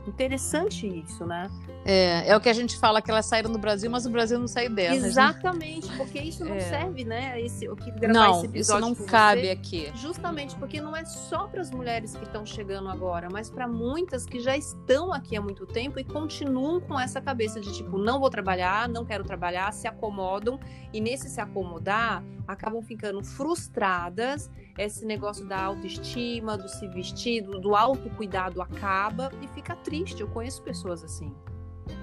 [0.07, 1.51] Interessante isso, né?
[1.85, 4.39] É, é o que a gente fala que elas saíram do Brasil, mas o Brasil
[4.39, 5.03] não saiu delas.
[5.03, 5.09] Né?
[5.09, 5.97] Exatamente, né?
[5.97, 6.61] porque isso não é.
[6.61, 7.41] serve, né?
[7.41, 9.93] Esse, o que gravar não, esse episódio isso não cabe você, aqui.
[9.95, 14.25] Justamente porque não é só para as mulheres que estão chegando agora, mas para muitas
[14.27, 18.21] que já estão aqui há muito tempo e continuam com essa cabeça de tipo, não
[18.21, 20.59] vou trabalhar, não quero trabalhar, se acomodam
[20.93, 27.61] e nesse se acomodar acabam ficando frustradas esse negócio da autoestima, do se vestir, do,
[27.61, 30.21] do autocuidado acaba e fica triste.
[30.21, 31.35] Eu conheço pessoas assim.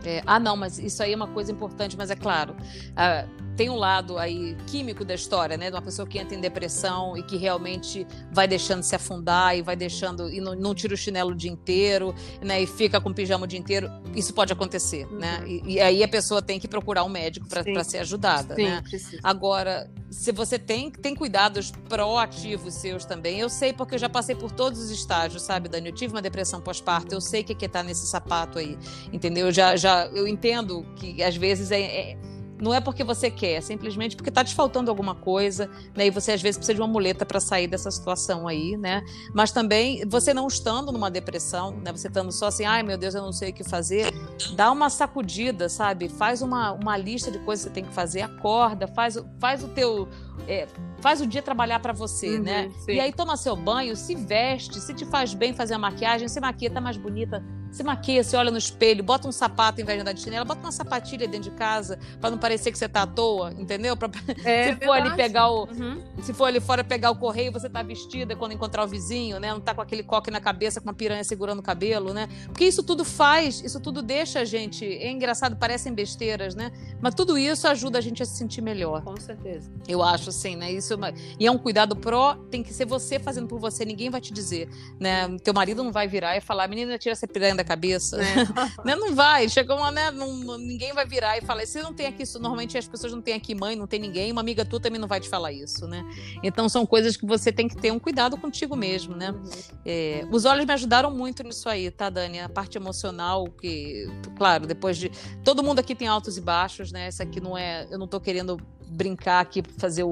[0.05, 2.55] É, ah, não, mas isso aí é uma coisa importante, mas é claro.
[2.95, 5.69] Ah, tem um lado aí químico da história, né?
[5.69, 9.61] De uma pessoa que entra em depressão e que realmente vai deixando se afundar e
[9.61, 12.61] vai deixando e não, não tira o chinelo o dia inteiro, né?
[12.61, 13.89] E fica com o pijama o dia inteiro.
[14.15, 15.11] Isso pode acontecer, né?
[15.11, 15.19] uhum.
[15.19, 15.43] né?
[15.47, 18.81] E, e, aí a pessoa tem que procurar um médico para ser ajudada, Sim, né?
[18.81, 19.19] Precisa.
[19.23, 24.35] Agora, se você tem tem cuidados proativos seus também, eu sei porque eu já passei
[24.35, 25.89] por todos os estágios, sabe, Dani?
[25.89, 28.77] Eu tive uma depressão pós-parto, eu sei que é que tá nesse sapato aí,
[29.13, 29.47] entendeu?
[29.47, 32.17] Eu já já eu entendo que às vezes é, é
[32.61, 36.05] não é porque você quer, é simplesmente porque está te faltando alguma coisa, né?
[36.05, 39.01] E você às vezes precisa de uma muleta para sair dessa situação aí, né?
[39.33, 41.91] Mas também você não estando numa depressão, né?
[41.91, 44.13] Você estando só assim, ai meu Deus, eu não sei o que fazer,
[44.53, 46.07] dá uma sacudida, sabe?
[46.07, 49.67] Faz uma, uma lista de coisas que você tem que fazer, acorda, faz, faz o
[49.69, 50.07] teu
[50.47, 50.67] é,
[50.99, 52.63] faz o dia trabalhar para você, né?
[52.63, 52.71] uhum, né?
[52.79, 52.91] Sim.
[52.93, 56.39] E aí toma seu banho, se veste, se te faz bem fazer a maquiagem, se
[56.39, 59.97] maquia, tá mais bonita, se maquia, se olha no espelho, bota um sapato em vez
[59.97, 62.87] de andar de chinela, bota uma sapatilha dentro de casa para não parecer que você
[62.87, 63.95] tá à toa, entendeu?
[63.95, 64.09] Pra,
[64.43, 66.01] é, se for ali pegar o, uhum.
[66.21, 69.53] se for ali fora pegar o correio, você tá vestida quando encontrar o vizinho, né?
[69.53, 72.27] Não tá com aquele coque na cabeça com uma piranha segurando o cabelo, né?
[72.47, 76.71] Porque isso tudo faz, isso tudo deixa a gente, é engraçado, parecem besteiras, né?
[76.99, 79.01] Mas tudo isso ajuda a gente a se sentir melhor.
[79.01, 79.71] Com certeza.
[79.87, 80.71] Eu acho assim, né?
[80.71, 84.09] Isso é e é um cuidado pró, tem que ser você fazendo por você, ninguém
[84.09, 84.67] vai te dizer,
[84.99, 85.37] né?
[85.43, 88.17] Teu marido não vai virar e falar, menina, tira essa piranha da cabeça.
[88.21, 88.35] É.
[88.83, 88.95] né?
[88.95, 90.11] Não vai, chegou uma, né?
[90.11, 91.65] Não, ninguém vai virar e falar.
[91.65, 94.41] Se não tem aqui, normalmente as pessoas não têm aqui mãe, não tem ninguém, uma
[94.41, 96.03] amiga tua também não vai te falar isso, né?
[96.43, 99.31] Então são coisas que você tem que ter um cuidado contigo mesmo, né?
[99.31, 99.49] Uhum.
[99.85, 102.39] É, os olhos me ajudaram muito nisso aí, tá, Dani?
[102.39, 105.11] A parte emocional, que, claro, depois de.
[105.43, 107.07] Todo mundo aqui tem altos e baixos, né?
[107.07, 107.87] Essa aqui não é.
[107.89, 108.57] Eu não tô querendo
[108.91, 110.10] brincar aqui, fazer o,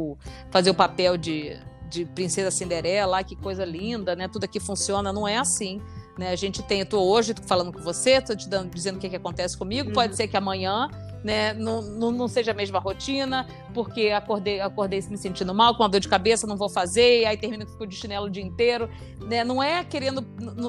[0.51, 1.57] fazer o papel de,
[1.89, 4.27] de princesa Cinderela, que coisa linda, né?
[4.27, 5.81] Tudo aqui funciona, não é assim.
[6.17, 6.31] Né?
[6.31, 9.09] A gente tem, eu tô hoje falando com você, tô te dando, dizendo o que,
[9.09, 9.89] que acontece comigo.
[9.89, 9.93] Uhum.
[9.93, 10.89] Pode ser que amanhã
[11.23, 15.83] né, não, não, não, seja a mesma rotina, porque acordei, acordei me sentindo mal, com
[15.83, 18.29] uma dor de cabeça, não vou fazer, e aí termino que fico de chinelo o
[18.29, 18.89] dia inteiro.
[19.21, 19.43] Né?
[19.43, 20.25] Não é querendo.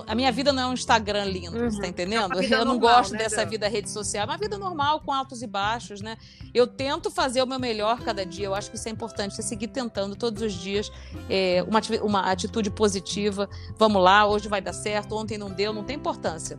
[0.07, 1.71] A minha vida não é um Instagram lindo, uhum.
[1.71, 2.39] você tá entendendo?
[2.41, 5.13] É eu não normal, gosto né, dessa vida rede social, é uma vida normal, com
[5.13, 6.17] altos e baixos, né?
[6.53, 9.43] Eu tento fazer o meu melhor cada dia, eu acho que isso é importante, você
[9.43, 10.91] seguir tentando todos os dias
[11.29, 13.49] é, uma, uma atitude positiva.
[13.79, 16.59] Vamos lá, hoje vai dar certo, ontem não deu, não tem importância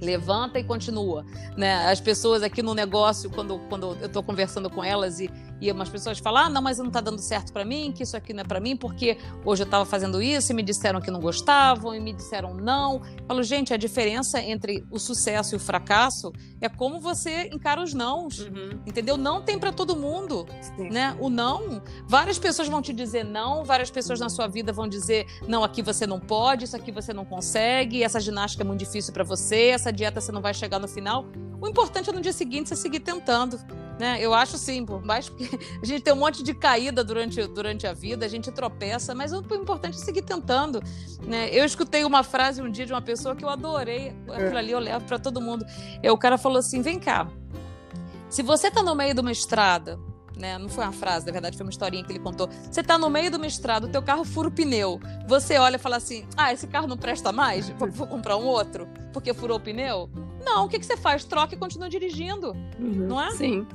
[0.00, 1.24] levanta e continua,
[1.56, 1.90] né?
[1.90, 5.88] As pessoas aqui no negócio, quando, quando eu estou conversando com elas e, e umas
[5.88, 8.40] pessoas falam, ah, não, mas não está dando certo para mim, que isso aqui não
[8.40, 11.94] é para mim, porque hoje eu estava fazendo isso e me disseram que não gostavam
[11.94, 12.94] e me disseram não.
[12.94, 17.82] Eu falo, gente, a diferença entre o sucesso e o fracasso é como você encara
[17.82, 18.80] os nãos, uhum.
[18.86, 19.16] entendeu?
[19.16, 20.46] Não tem para todo mundo,
[20.76, 20.90] Sim.
[20.90, 21.16] né?
[21.20, 25.26] O não, várias pessoas vão te dizer não, várias pessoas na sua vida vão dizer,
[25.46, 29.12] não, aqui você não pode, isso aqui você não consegue, essa ginástica é muito difícil
[29.12, 31.24] para você, essa dieta você não vai chegar no final.
[31.60, 33.60] O importante é no dia seguinte você seguir tentando.
[33.98, 34.16] Né?
[34.18, 35.44] Eu acho sim, por mais que
[35.82, 39.30] a gente tem um monte de caída durante, durante a vida, a gente tropeça, mas
[39.32, 40.82] o importante é seguir tentando.
[41.22, 41.50] Né?
[41.52, 44.78] Eu escutei uma frase um dia de uma pessoa que eu adorei, aquilo ali eu
[44.78, 45.66] levo para todo mundo.
[46.02, 47.28] É, o cara falou assim: vem cá,
[48.30, 49.98] se você está no meio de uma estrada
[50.40, 50.58] né?
[50.58, 52.48] Não foi uma frase, na verdade foi uma historinha que ele contou.
[52.70, 55.00] Você está no meio do mestrado, teu carro fura o pneu.
[55.28, 58.46] Você olha e fala assim: "Ah, esse carro não presta mais, vou, vou comprar um
[58.46, 60.10] outro porque furou o pneu?"
[60.44, 61.24] Não, o que que você faz?
[61.24, 62.52] Troca e continua dirigindo.
[62.78, 63.30] Uhum, não é?
[63.32, 63.66] Sim.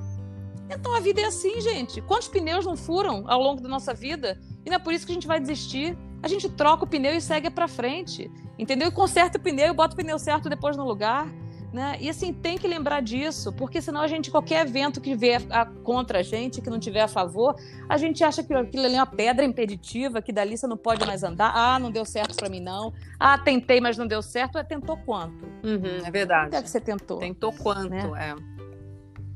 [0.70, 2.02] Então a vida é assim, gente.
[2.02, 4.40] Quantos pneus não furam ao longo da nossa vida?
[4.66, 5.96] E não é por isso que a gente vai desistir.
[6.24, 8.32] A gente troca o pneu e segue para frente.
[8.58, 8.88] Entendeu?
[8.88, 11.28] E conserta o pneu e bota o pneu certo depois no lugar.
[11.76, 11.98] Né?
[12.00, 15.66] E assim, tem que lembrar disso, porque senão a gente, qualquer evento que vier a,
[15.66, 17.54] contra a gente, que não tiver a favor,
[17.90, 21.06] a gente acha que aquilo ali é uma pedra impeditiva, que dali você não pode
[21.06, 21.52] mais andar.
[21.54, 22.94] Ah, não deu certo para mim, não.
[23.20, 24.58] Ah, tentei, mas não deu certo.
[24.58, 25.44] É, tentou quanto?
[25.66, 26.46] Uhum, é verdade.
[26.52, 27.20] Quanto é que você tentou?
[27.20, 28.10] Tentou quanto, né?
[28.20, 28.55] é.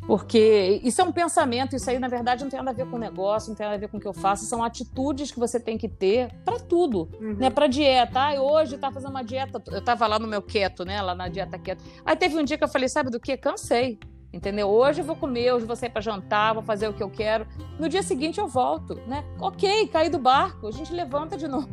[0.10, 2.96] Porque isso é um pensamento, isso aí, na verdade, não tem nada a ver com
[2.96, 5.40] o negócio, não tem nada a ver com o que eu faço, são atitudes que
[5.40, 7.36] você tem que ter para tudo, uhum.
[7.36, 7.52] né?
[7.52, 8.20] Para dieta.
[8.20, 11.00] Ah, hoje tá fazendo uma dieta, eu tava lá no meu keto, né?
[11.00, 11.84] Lá na dieta keto.
[12.04, 13.38] Aí teve um dia que eu falei, sabe do que?
[13.38, 14.00] Cansei.
[14.34, 14.68] Entendeu?
[14.68, 17.46] Hoje eu vou comer, hoje vou sair para jantar, vou fazer o que eu quero.
[17.80, 19.24] No dia seguinte eu volto, né?
[19.40, 21.68] Ok, caí do barco, a gente levanta de novo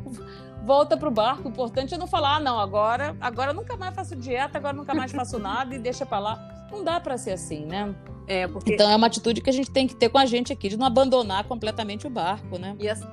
[0.62, 1.44] volta para o barco.
[1.44, 4.92] O importante é não falar, ah, não, agora, agora nunca mais faço dieta, agora nunca
[4.92, 6.55] mais faço nada e deixa para lá.
[6.70, 7.94] Não dá para ser assim, né?
[8.26, 8.74] É, porque...
[8.74, 10.76] Então é uma atitude que a gente tem que ter com a gente aqui, de
[10.76, 12.76] não abandonar completamente o barco, né?
[12.78, 13.06] E assim,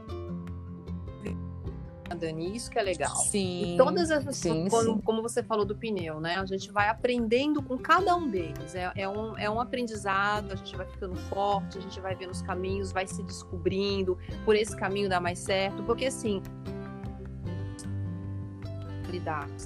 [2.24, 3.16] Dani, isso que é legal.
[3.18, 3.74] Sim.
[3.74, 5.02] E todas as sim, como, sim.
[5.02, 6.36] como, você falou do pneu, né?
[6.36, 8.76] A gente vai aprendendo com cada um deles.
[8.76, 12.32] É, é, um, é um aprendizado, a gente vai ficando forte, a gente vai vendo
[12.32, 15.84] os caminhos, vai se descobrindo, por esse caminho dá mais certo.
[15.84, 16.42] Porque assim,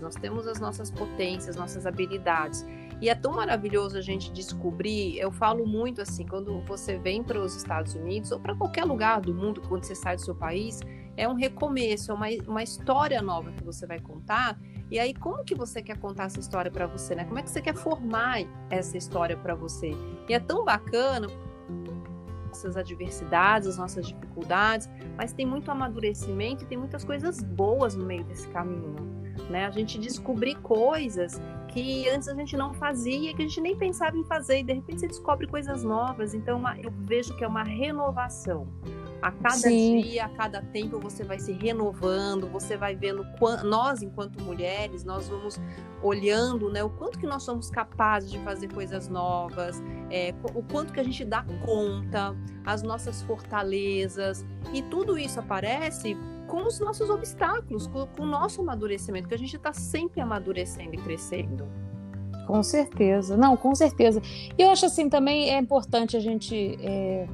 [0.02, 2.65] nós temos as nossas potências, nossas habilidades.
[3.01, 5.17] E é tão maravilhoso a gente descobrir.
[5.17, 9.21] Eu falo muito assim, quando você vem para os Estados Unidos ou para qualquer lugar
[9.21, 10.79] do mundo, quando você sai do seu país,
[11.15, 14.60] é um recomeço, é uma, uma história nova que você vai contar.
[14.89, 17.25] E aí, como que você quer contar essa história para você, né?
[17.25, 19.91] Como é que você quer formar essa história para você?
[20.27, 21.27] E é tão bacana
[22.57, 28.06] nossas adversidades, as nossas dificuldades, mas tem muito amadurecimento e tem muitas coisas boas no
[28.06, 28.95] meio desse caminho,
[29.50, 29.65] né?
[29.65, 34.18] A gente descobrir coisas que antes a gente não fazia, que a gente nem pensava
[34.18, 36.34] em fazer, e de repente você descobre coisas novas.
[36.34, 38.68] Então eu vejo que é uma renovação.
[39.22, 40.02] A cada Sim.
[40.02, 43.26] dia, a cada tempo você vai se renovando, você vai vendo
[43.63, 45.60] nós enquanto mulheres, nós vamos
[46.04, 50.94] olhando, né, o quanto que nós somos capazes de fazer coisas novas, é, o quanto
[50.94, 56.15] que a gente dá conta, as nossas fortalezas e tudo isso aparece
[56.48, 60.94] com os nossos obstáculos, com, com o nosso amadurecimento, que a gente está sempre amadurecendo
[60.94, 61.68] e crescendo.
[62.46, 63.36] Com certeza.
[63.36, 64.22] Não, com certeza.
[64.58, 66.78] E eu acho assim também é importante a gente.
[66.82, 67.28] É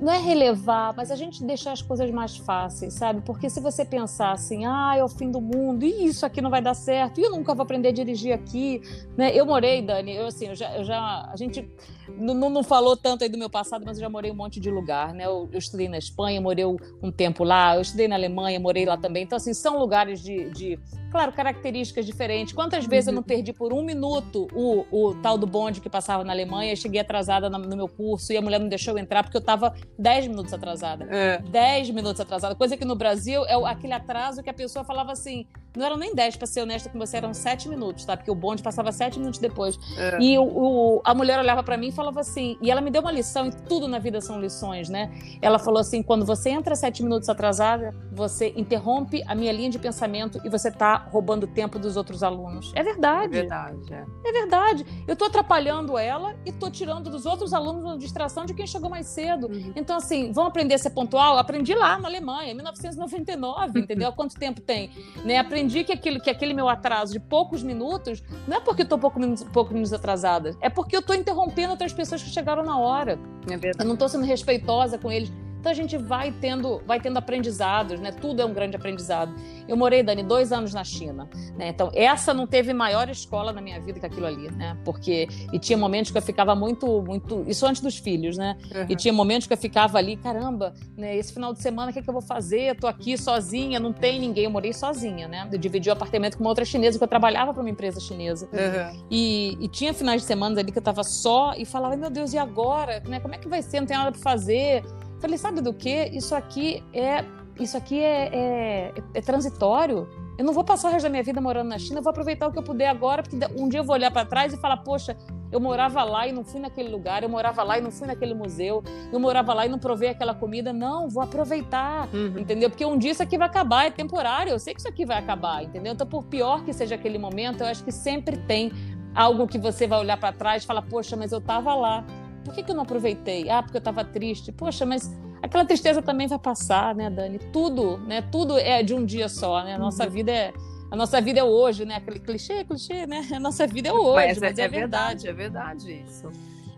[0.00, 3.20] não é relevar, mas a gente deixar as coisas mais fáceis, sabe?
[3.22, 6.50] Porque se você pensar assim, ah, é o fim do mundo, e isso aqui não
[6.50, 8.80] vai dar certo, e eu nunca vou aprender a dirigir aqui,
[9.16, 9.30] né?
[9.34, 11.68] Eu morei, Dani, eu assim, eu já, eu já a gente
[12.08, 14.70] não, não falou tanto aí do meu passado, mas eu já morei um monte de
[14.70, 15.26] lugar, né?
[15.26, 18.96] Eu, eu estudei na Espanha, morei um tempo lá, eu estudei na Alemanha, morei lá
[18.96, 19.24] também.
[19.24, 20.78] Então, assim, são lugares de, de
[21.14, 22.52] claro, características diferentes.
[22.52, 23.12] Quantas vezes uhum.
[23.12, 26.74] eu não perdi por um minuto o, o tal do bonde que passava na Alemanha,
[26.74, 29.40] cheguei atrasada no, no meu curso e a mulher não deixou eu entrar porque eu
[29.40, 31.04] estava 10 minutos atrasada.
[31.08, 31.38] É.
[31.38, 32.56] 10 minutos atrasada.
[32.56, 35.46] Coisa que no Brasil é aquele atraso que a pessoa falava assim,
[35.76, 38.16] não eram nem 10, para ser honesta com você, eram 7 minutos, tá?
[38.16, 39.78] Porque o bonde passava 7 minutos depois.
[39.96, 40.18] É.
[40.20, 43.00] E o, o, a mulher olhava para mim e falava assim, e ela me deu
[43.00, 45.12] uma lição, e tudo na vida são lições, né?
[45.40, 49.78] Ela falou assim: quando você entra 7 minutos atrasada, você interrompe a minha linha de
[49.78, 52.72] pensamento e você tá roubando tempo dos outros alunos.
[52.74, 53.36] É verdade.
[53.36, 53.94] É verdade.
[53.94, 55.04] É, é verdade.
[55.06, 58.90] Eu tô atrapalhando ela e tô tirando dos outros alunos a distração de quem chegou
[58.90, 59.48] mais cedo.
[59.48, 59.72] Uhum.
[59.76, 61.38] Então, assim, vão aprender a ser pontual?
[61.38, 64.08] Aprendi lá na Alemanha, em 1999, entendeu?
[64.08, 64.90] Há quanto tempo tem?
[65.24, 65.38] Né?
[65.38, 68.98] Aprendi que aquele, que aquele meu atraso de poucos minutos não é porque eu tô
[68.98, 72.78] pouco minutos, poucos minutos atrasada, é porque eu tô interrompendo outras pessoas que chegaram na
[72.78, 73.18] hora.
[73.50, 75.30] É eu não tô sendo respeitosa com eles.
[75.64, 78.12] Então a gente vai tendo, vai tendo aprendizados, né?
[78.12, 79.34] Tudo é um grande aprendizado.
[79.66, 81.68] Eu morei, Dani, dois anos na China, né?
[81.68, 84.76] Então essa não teve maior escola na minha vida que aquilo ali, né?
[84.84, 88.58] Porque e tinha momentos que eu ficava muito, muito, isso antes dos filhos, né?
[88.74, 88.86] Uhum.
[88.90, 91.16] E tinha momentos que eu ficava ali, caramba, né?
[91.16, 92.60] Esse final de semana o que, é que eu vou fazer?
[92.60, 94.44] Eu tô aqui sozinha, não tem ninguém.
[94.44, 95.48] Eu morei sozinha, né?
[95.50, 98.50] Eu dividi o apartamento com uma outra chinesa que eu trabalhava para uma empresa chinesa.
[98.52, 99.06] Uhum.
[99.10, 102.34] E, e, tinha finais de semana ali que eu tava só e falava, meu Deus,
[102.34, 103.02] e agora?
[103.08, 103.18] Né?
[103.18, 103.80] Como é que vai ser?
[103.80, 104.84] Não tem nada para fazer.
[105.24, 106.10] Falei, sabe do que?
[106.12, 107.24] Isso aqui é
[107.58, 110.06] isso aqui é, é, é, transitório.
[110.36, 112.46] Eu não vou passar o resto da minha vida morando na China, eu vou aproveitar
[112.46, 114.78] o que eu puder agora, porque um dia eu vou olhar para trás e falar,
[114.78, 115.16] poxa,
[115.50, 118.34] eu morava lá e não fui naquele lugar, eu morava lá e não fui naquele
[118.34, 120.74] museu, eu morava lá e não provei aquela comida.
[120.74, 122.40] Não, vou aproveitar, uhum.
[122.40, 122.68] entendeu?
[122.68, 125.16] Porque um dia isso aqui vai acabar, é temporário, eu sei que isso aqui vai
[125.16, 125.94] acabar, entendeu?
[125.94, 128.70] Então, por pior que seja aquele momento, eu acho que sempre tem
[129.14, 132.04] algo que você vai olhar para trás e falar, poxa, mas eu estava lá
[132.44, 133.48] por que, que eu não aproveitei?
[133.48, 134.52] Ah, porque eu estava triste.
[134.52, 135.10] Poxa, mas
[135.42, 137.38] aquela tristeza também vai passar, né, Dani?
[137.52, 138.22] Tudo, né?
[138.22, 139.74] Tudo é de um dia só, né?
[139.74, 140.10] A nossa uhum.
[140.10, 140.52] vida é
[140.90, 141.96] a nossa vida é hoje, né?
[141.96, 143.26] Aquele clichê, clichê, né?
[143.34, 145.26] A nossa vida é hoje, mas, mas é, é, verdade.
[145.26, 146.30] É verdade isso.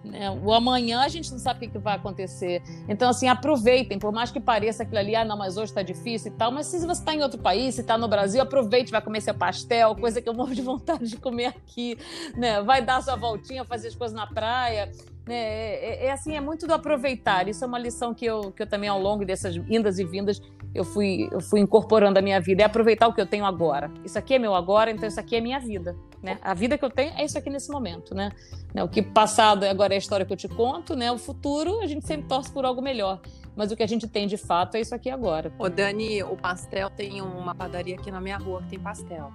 [0.02, 0.30] Né?
[0.30, 2.62] O amanhã a gente não sabe o que, vai acontecer.
[2.88, 6.32] Então, assim, aproveitem, por mais que pareça aquilo ali, ah, não, mas hoje está difícil
[6.32, 9.02] e tal, mas se você está em outro país, se está no Brasil, aproveite, vai
[9.02, 11.98] comer seu pastel, coisa que eu morro de vontade de comer aqui,
[12.36, 12.62] né?
[12.62, 14.90] Vai dar sua voltinha, fazer as coisas na praia.
[15.26, 15.34] Né?
[15.34, 17.48] É, é, é, assim, é muito do aproveitar.
[17.48, 20.40] Isso é uma lição que eu, que eu também, ao longo dessas indas e vindas,
[20.74, 22.62] eu fui, eu fui incorporando a minha vida.
[22.62, 23.90] É aproveitar o que eu tenho agora.
[24.04, 25.96] Isso aqui é meu agora, então isso aqui é minha vida.
[26.22, 26.38] Né?
[26.42, 28.14] A vida que eu tenho é isso aqui nesse momento.
[28.14, 28.30] Né?
[28.72, 31.10] né o que passado agora é a história que eu te conto, né?
[31.10, 33.20] o futuro a gente sempre torce por algo melhor.
[33.56, 35.50] Mas o que a gente tem de fato é isso aqui agora.
[35.58, 39.32] Ô, Dani, o pastel tem uma padaria aqui na minha rua que tem pastel.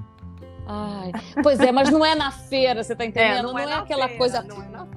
[0.67, 1.11] Ai,
[1.43, 3.39] pois é, mas não é na feira, você tá entendendo?
[3.39, 4.45] É, não, não, é, é aquela feira, coisa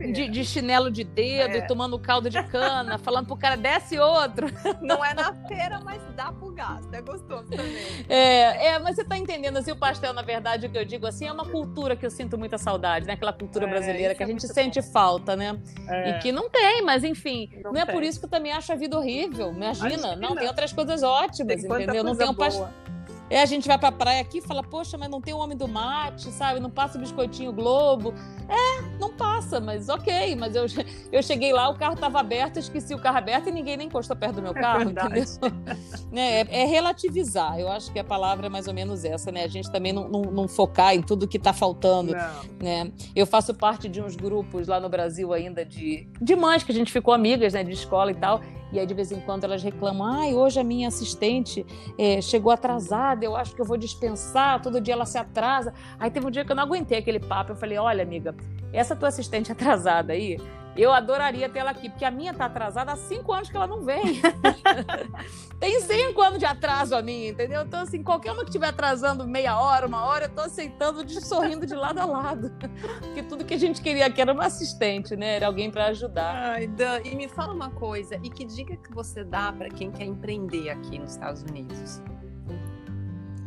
[0.01, 1.59] é de, de, chinelo de dedo é.
[1.59, 4.47] e tomando caldo de cana, falando pro cara, desce outro.
[4.81, 7.75] Não é na feira, mas dá pro gasto, é gostoso também.
[8.09, 11.07] É, é, mas você tá entendendo, assim, o pastel, na verdade, o que eu digo
[11.07, 13.15] assim, é uma cultura que eu sinto muita saudade, né?
[13.15, 14.93] Aquela cultura é, brasileira que a gente sente bom.
[14.93, 15.59] falta, né?
[16.07, 18.73] E que não tem, mas enfim, não, não é por isso que eu também acho
[18.73, 20.17] a vida horrível, imagina.
[20.17, 22.05] Não, tem outras coisas ótimas, tem entendeu?
[22.05, 22.69] Não tem um pastel
[23.31, 25.57] é, a gente vai pra praia aqui e fala, poxa, mas não tem o homem
[25.57, 26.61] do mate, sabe?
[26.61, 28.13] Não passa o biscoitinho Globo.
[28.49, 30.37] É, não passa, mas ok.
[30.37, 30.67] Mas eu,
[31.11, 34.15] eu cheguei lá, o carro estava aberto, esqueci o carro aberto e ninguém nem encostou
[34.15, 35.25] perto do meu é carro, é entendeu?
[36.17, 37.59] É, é, é, relativizar.
[37.59, 39.43] Eu acho que a palavra é mais ou menos essa, né?
[39.43, 42.15] A gente também não, não, não focar em tudo que está faltando.
[42.63, 42.93] Né?
[43.17, 46.75] Eu faço parte de uns grupos lá no Brasil ainda de, de mães que a
[46.75, 47.65] gente ficou amigas, né?
[47.65, 48.41] De escola e tal.
[48.75, 51.65] E aí, de vez em quando, elas reclamam: ai, hoje a minha assistente
[51.97, 55.73] é, chegou atrasada, eu acho que eu vou dispensar, todo dia ela se atrasa.
[55.97, 57.53] Aí teve um dia que eu não aguentei aquele papo.
[57.53, 58.35] Eu falei: olha, amiga,
[58.73, 60.39] essa tua assistente atrasada aí,
[60.77, 63.67] eu adoraria ter ela aqui, porque a minha tá atrasada há cinco anos que ela
[63.67, 64.21] não vem.
[65.61, 67.63] Tem cinco anos de atraso a minha, entendeu?
[67.63, 71.21] Então, assim, qualquer uma que estiver atrasando meia hora, uma hora, eu tô aceitando, de,
[71.25, 72.53] sorrindo de lado a lado.
[73.01, 75.37] Porque tudo que a gente queria aqui era uma assistente, né?
[75.37, 76.35] Era alguém para ajudar.
[76.35, 79.91] Ai, Dan, e me fala uma coisa, e que dica que você dá para quem
[79.91, 82.03] quer empreender aqui nos Estados Unidos?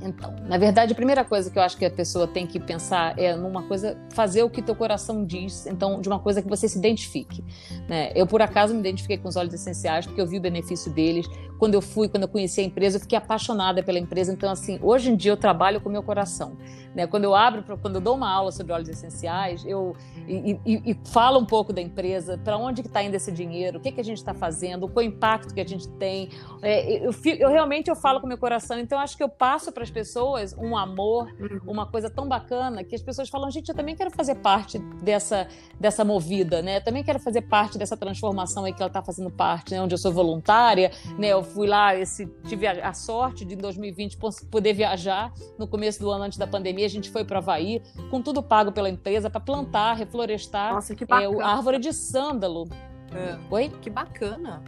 [0.01, 3.17] Então, na verdade, a primeira coisa que eu acho que a pessoa tem que pensar
[3.17, 6.67] é numa coisa, fazer o que teu coração diz, então, de uma coisa que você
[6.69, 7.43] se identifique.
[7.87, 8.11] Né?
[8.15, 11.27] Eu, por acaso, me identifiquei com os óleos essenciais, porque eu vi o benefício deles.
[11.57, 14.31] Quando eu fui, quando eu conheci a empresa, eu fiquei apaixonada pela empresa.
[14.31, 16.57] Então, assim, hoje em dia eu trabalho com o meu coração.
[16.97, 17.05] Né?
[17.05, 19.95] Quando eu abro, quando eu dou uma aula sobre óleos essenciais, eu
[20.27, 23.77] e, e, e falo um pouco da empresa, para onde que está indo esse dinheiro,
[23.77, 26.29] o que, que a gente está fazendo, qual o impacto que a gente tem.
[26.61, 28.79] É, eu, eu, realmente eu falo com o meu coração.
[28.79, 31.59] Então, acho que eu passo para as pessoas um amor, uhum.
[31.67, 35.47] uma coisa tão bacana que as pessoas falam, gente, eu também quero fazer parte dessa,
[35.79, 36.77] dessa movida, né?
[36.77, 39.81] Eu também quero fazer parte dessa transformação aí que ela está fazendo parte, né?
[39.81, 41.27] Onde eu sou voluntária, né?
[41.27, 44.17] Eu fui lá, esse, tive a, a sorte de em 2020
[44.49, 46.85] poder viajar no começo do ano antes da pandemia.
[46.85, 51.03] A gente foi para Havaí, com tudo pago pela empresa, para plantar, reflorestar Nossa, que
[51.03, 52.67] é, a árvore de sândalo.
[53.11, 53.37] É.
[53.49, 53.69] Oi?
[53.81, 54.63] Que bacana.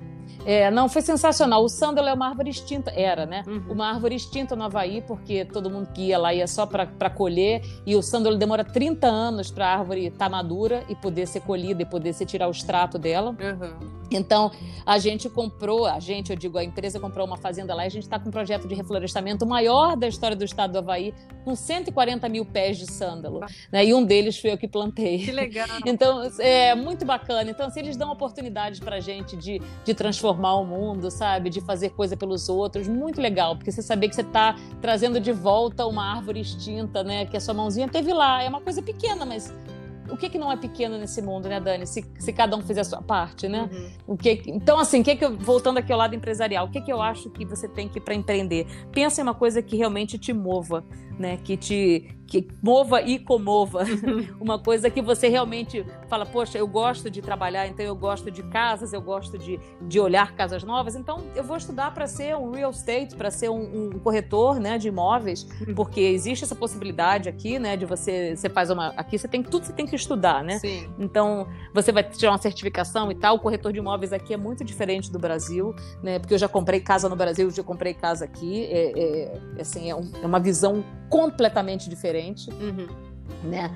[0.45, 1.63] É, não, foi sensacional.
[1.63, 3.43] O sândalo é uma árvore extinta, era, né?
[3.45, 3.65] Uhum.
[3.69, 7.61] Uma árvore extinta no Havaí, porque todo mundo que ia lá ia só para colher,
[7.85, 11.41] e o sândalo demora 30 anos para a árvore estar tá madura e poder ser
[11.41, 13.31] colhida e poder se tirar o extrato dela.
[13.31, 13.99] Uhum.
[14.11, 14.51] Então,
[14.85, 17.91] a gente comprou, a gente, eu digo, a empresa comprou uma fazenda lá e a
[17.91, 21.13] gente está com um projeto de reflorestamento maior da história do estado do Havaí,
[21.45, 23.41] com 140 mil pés de sândalo.
[23.71, 23.85] Né?
[23.85, 25.19] E um deles foi eu que plantei.
[25.19, 25.67] Que legal!
[25.85, 27.49] Então, é muito bacana.
[27.49, 31.49] Então, assim, eles dão oportunidades para a gente de, de transformar o mundo, sabe?
[31.49, 32.87] De fazer coisa pelos outros.
[32.87, 37.25] Muito legal, porque você saber que você está trazendo de volta uma árvore extinta, né?
[37.25, 38.43] Que a sua mãozinha teve lá.
[38.43, 39.53] É uma coisa pequena, mas
[40.11, 41.85] o que, que não é pequeno nesse mundo, né, Dani?
[41.85, 43.69] Se, se cada um fizer a sua parte, né?
[43.71, 43.89] Uhum.
[44.07, 46.91] O que, então, assim, que que eu, voltando aqui ao lado empresarial, o que, que
[46.91, 48.65] eu acho que você tem que para empreender?
[48.91, 50.83] Pensa em uma coisa que realmente te mova,
[51.17, 51.37] né?
[51.37, 53.83] Que te, que mova e comova.
[54.39, 58.43] uma coisa que você realmente fala, poxa, eu gosto de trabalhar, então eu gosto de
[58.43, 62.51] casas, eu gosto de, de olhar casas novas, então eu vou estudar para ser um
[62.51, 65.73] real estate, para ser um, um, corretor né, de imóveis, uhum.
[65.73, 69.65] porque existe essa possibilidade aqui, né, de você, você faz uma, aqui você tem tudo
[69.65, 70.59] você tem que estudar, né?
[70.59, 70.87] Sim.
[70.99, 74.63] Então, você vai tirar uma certificação e tal, o corretor de imóveis aqui é muito
[74.63, 78.65] diferente do Brasil, né, porque eu já comprei casa no Brasil, já comprei casa aqui,
[78.65, 82.87] é, é assim, é, um, é uma visão completamente diferente uhum.
[83.43, 83.71] né?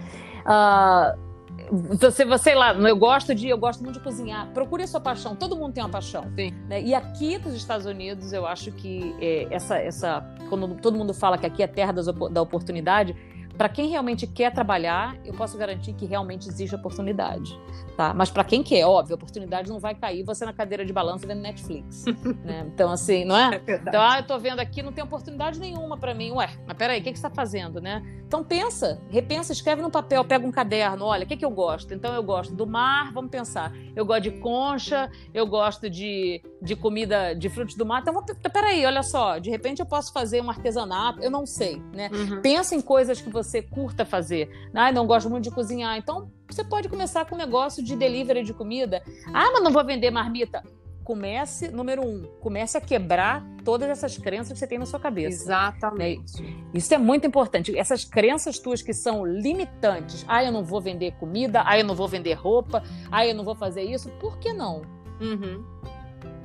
[0.45, 1.33] Uh,
[1.71, 4.47] você, você lá, eu gosto de, eu gosto muito de cozinhar.
[4.53, 5.35] Procure a sua paixão.
[5.35, 6.25] Todo mundo tem uma paixão.
[6.67, 6.81] Né?
[6.81, 11.37] E aqui nos Estados Unidos, eu acho que é, essa, essa, quando todo mundo fala
[11.37, 13.15] que aqui é terra das, da oportunidade,
[13.57, 17.57] para quem realmente quer trabalhar, eu posso garantir que realmente existe oportunidade,
[17.95, 18.13] tá?
[18.13, 21.27] Mas para quem quer, óbvio, a oportunidade não vai cair você na cadeira de balanço
[21.27, 22.05] vendo Netflix,
[22.43, 22.65] né?
[22.73, 23.61] Então assim, não é?
[23.67, 26.31] é então, ah, eu tô vendo aqui, não tem oportunidade nenhuma para mim.
[26.31, 28.03] Ué, mas peraí, o que, que você está fazendo, né?
[28.27, 31.93] Então pensa, repensa, escreve no papel, pega um caderno, olha, o que, que eu gosto?
[31.93, 33.71] Então eu gosto do mar, vamos pensar.
[33.95, 38.01] Eu gosto de concha, eu gosto de, de comida de frutos do mar.
[38.01, 41.79] Então, vou, peraí, olha só, de repente eu posso fazer um artesanato, eu não sei,
[41.93, 42.09] né?
[42.11, 42.41] Uhum.
[42.41, 44.49] Pensa em coisas que você curta fazer.
[44.73, 45.97] Ah, não gosto muito de cozinhar.
[45.97, 49.03] Então, você pode começar com um negócio de delivery de comida.
[49.27, 50.63] Ah, mas não vou vender marmita.
[51.03, 55.43] Comece, número um, comece a quebrar todas essas crenças que você tem na sua cabeça.
[55.43, 56.41] Exatamente.
[56.73, 57.77] Isso é muito importante.
[57.77, 60.23] Essas crenças tuas que são limitantes.
[60.27, 61.61] Ah, eu não vou vender comida.
[61.65, 62.83] Ah, eu não vou vender roupa.
[63.11, 64.09] Ah, eu não vou fazer isso.
[64.19, 64.81] Por que não?
[65.19, 65.63] Uhum.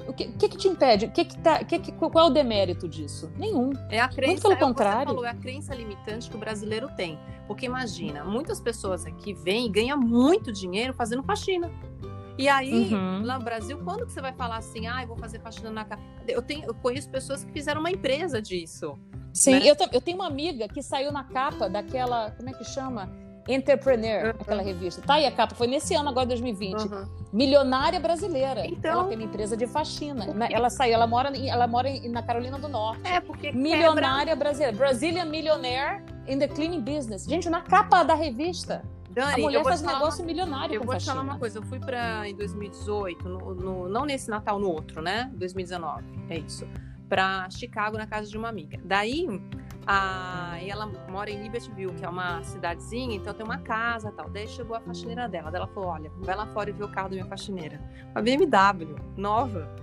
[0.09, 1.05] O que, que, que, te impede?
[1.05, 3.31] O que que tá, que que, qual é o demérito disso?
[3.37, 3.73] Nenhum.
[3.91, 5.07] É a crença, Muito pelo é contrário.
[5.09, 7.19] Falou, é a crença limitante que o brasileiro tem.
[7.47, 11.71] Porque imagina, muitas pessoas aqui vêm e ganham muito dinheiro fazendo faxina.
[12.39, 13.23] E aí, uhum.
[13.23, 15.85] lá no Brasil, quando que você vai falar assim, ah, eu vou fazer faxina na
[15.85, 16.01] casa?
[16.27, 18.99] Eu, tenho, eu conheço pessoas que fizeram uma empresa disso.
[19.35, 19.69] Sim, né?
[19.69, 23.13] eu, eu tenho uma amiga que saiu na capa daquela, como é que chama?
[23.49, 25.01] Entrepreneur, aquela revista.
[25.01, 26.83] Tá aí a capa, foi nesse ano, agora 2020.
[26.83, 27.09] Uhum.
[27.33, 28.67] Milionária brasileira.
[28.67, 30.27] Então, ela tem uma empresa de faxina.
[30.51, 33.01] Ela saiu, ela mora, ela mora na Carolina do Norte.
[33.07, 33.51] É, porque.
[33.51, 34.37] Milionária quebra...
[34.37, 34.77] brasileira.
[34.77, 37.25] Brazilian Millionaire in the Cleaning Business.
[37.25, 38.83] Gente, na capa da revista.
[39.11, 40.27] Dani, a mulher faz um negócio uma...
[40.27, 41.13] milionário Eu vou faxina.
[41.13, 41.59] te falar uma coisa.
[41.59, 45.31] Eu fui para em 2018, no, no, não nesse Natal, no outro, né?
[45.35, 46.05] 2019.
[46.29, 46.69] É isso.
[47.09, 48.79] Para Chicago, na casa de uma amiga.
[48.85, 49.27] Daí
[49.91, 54.29] a, e ela mora em Libertyville, que é uma cidadezinha, então tem uma casa tal.
[54.29, 55.51] Daí chegou a faxineira dela.
[55.51, 57.81] Daí ela falou: Olha, vai lá fora e vê o carro da minha faxineira.
[58.11, 59.75] Uma BMW, nova.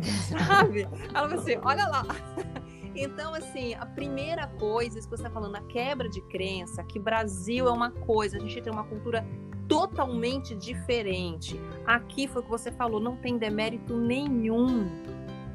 [0.00, 0.88] Sabe?
[1.14, 2.02] Ela falou assim: Olha lá.
[2.98, 6.98] Então, assim, a primeira coisa, isso que você está falando, a quebra de crença, que
[6.98, 9.22] Brasil é uma coisa, a gente tem uma cultura
[9.68, 11.60] totalmente diferente.
[11.84, 14.88] Aqui foi o que você falou, não tem demérito nenhum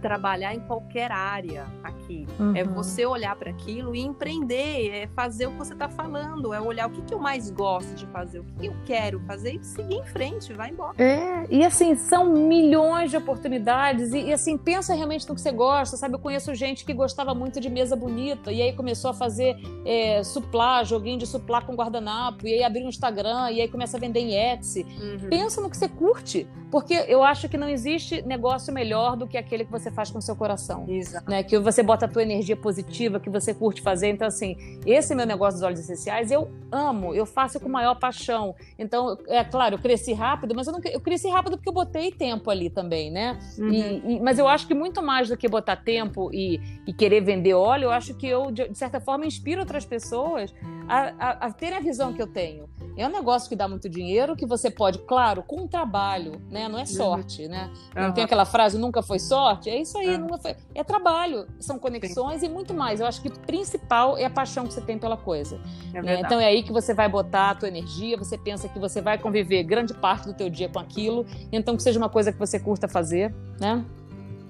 [0.02, 2.28] trabalhar em qualquer área aqui.
[2.28, 2.56] É uhum.
[2.56, 6.60] É você olhar para aquilo e empreender, é fazer o que você está falando, é
[6.60, 9.56] olhar o que, que eu mais gosto de fazer, o que, que eu quero fazer
[9.56, 10.93] e seguir em frente, vai embora.
[10.97, 15.52] É, e assim, são milhões de oportunidades, e, e assim, pensa realmente no que você
[15.52, 16.16] gosta, sabe?
[16.16, 20.24] Eu conheço gente que gostava muito de mesa bonita, e aí começou a fazer é,
[20.24, 23.99] suplá, joguinho de suplá com guardanapo, e aí abriu um Instagram, e aí começa a
[23.99, 24.84] vender em Etsy.
[24.84, 25.30] Uhum.
[25.30, 29.38] Pensa no que você curte, porque eu acho que não existe negócio melhor do que
[29.38, 30.86] aquele que você você faz com o seu coração.
[30.88, 31.30] Exato.
[31.30, 31.44] Né?
[31.44, 34.10] Que você bota a tua energia positiva, que você curte fazer.
[34.10, 38.56] Então, assim, esse meu negócio dos óleos essenciais, eu amo, eu faço com maior paixão.
[38.80, 42.12] Então, é claro, eu cresci rápido, mas eu, não, eu cresci rápido porque eu botei
[42.12, 43.38] tempo ali também, né?
[43.58, 43.70] Uhum.
[43.70, 47.22] E, e, mas eu acho que muito mais do que botar tempo e, e querer
[47.22, 50.54] vender óleo, eu acho que eu, de, de certa forma, inspiro outras pessoas
[50.88, 52.70] a, a, a terem a visão que eu tenho.
[52.98, 56.68] É um negócio que dá muito dinheiro, que você pode, claro, com trabalho, né?
[56.68, 56.88] Não é uhum.
[56.88, 57.72] sorte, né?
[57.96, 58.14] Não uhum.
[58.14, 59.70] tem aquela frase nunca foi sorte?
[59.70, 60.22] É isso aí, uhum.
[60.22, 60.56] nunca foi.
[60.76, 62.48] É trabalho, são conexões Sim.
[62.48, 63.00] e muito mais.
[63.00, 65.60] Eu acho que o principal é a paixão que você tem pela coisa.
[65.94, 66.20] É né?
[66.20, 69.18] Então é aí que você vai botar a tua energia, você pensa que você vai
[69.18, 72.60] conviver grande parte do teu dia com aquilo, então que seja uma coisa que você
[72.60, 73.86] curta fazer, né?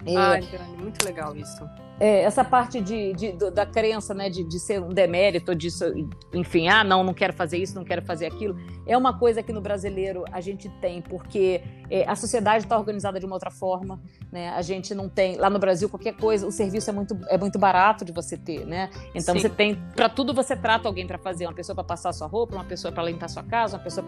[0.06, 0.16] É...
[0.18, 0.42] Ai,
[0.80, 1.64] muito legal isso
[2.02, 5.86] é, essa parte de, de, da crença, né, de, de ser um demérito, disso,
[6.34, 9.54] enfim, ah, não, não quero fazer isso, não quero fazer aquilo, é uma coisa que
[9.54, 14.02] no brasileiro a gente tem, porque é, a sociedade está organizada de uma outra forma,
[14.32, 14.50] né?
[14.50, 17.60] A gente não tem lá no Brasil qualquer coisa, o serviço é muito, é muito
[17.60, 18.90] barato de você ter, né?
[19.14, 19.42] Então Sim.
[19.42, 22.56] você tem para tudo você trata alguém para fazer, uma pessoa para passar sua roupa,
[22.56, 24.06] uma pessoa para limpar sua casa, uma pessoa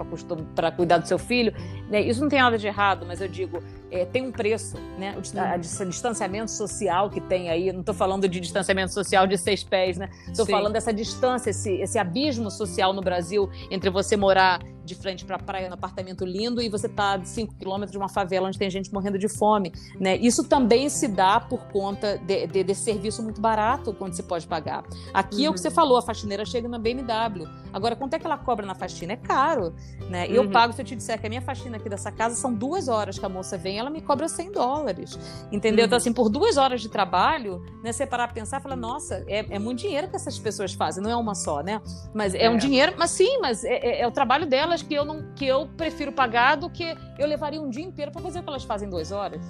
[0.55, 1.53] para cuidar do seu filho,
[1.89, 2.01] né?
[2.01, 5.11] Isso não tem nada de errado, mas eu digo é, tem um preço, né?
[5.11, 5.89] O uhum.
[5.89, 10.09] distanciamento social que tem aí estou falando de distanciamento social de seis pés, né?
[10.27, 15.25] Estou falando dessa distância, esse, esse abismo social no Brasil entre você morar de frente
[15.25, 18.47] para a praia no apartamento lindo e você tá a 5 quilômetros de uma favela
[18.47, 20.17] onde tem gente morrendo de fome, né?
[20.17, 24.47] Isso também se dá por conta de, de, desse serviço muito barato quando você pode
[24.47, 24.83] pagar.
[25.13, 25.45] Aqui uhum.
[25.45, 25.73] é o que você uhum.
[25.73, 27.47] falou, a faxineira chega na BMW.
[27.71, 29.13] Agora, quanto é que ela cobra na faxina?
[29.13, 29.73] É caro,
[30.09, 30.27] né?
[30.27, 30.33] Uhum.
[30.33, 32.87] Eu pago, se eu te disser que a minha faxina aqui dessa casa são duas
[32.87, 35.17] horas que a moça vem, ela me cobra 100 dólares,
[35.51, 35.85] entendeu?
[35.85, 35.93] Então, uhum.
[35.93, 37.91] Então, assim, por duas horas de trabalho, né?
[37.91, 41.03] Você parar pra pensar e falar, nossa, é, é muito dinheiro que essas pessoas fazem,
[41.03, 41.81] não é uma só, né?
[42.13, 42.49] Mas é, é.
[42.49, 45.45] um dinheiro, mas sim, mas é, é, é o trabalho dela que eu não que
[45.45, 48.63] eu prefiro pagar do que eu levaria um dia inteiro para fazer o que elas
[48.63, 49.41] fazem em duas horas.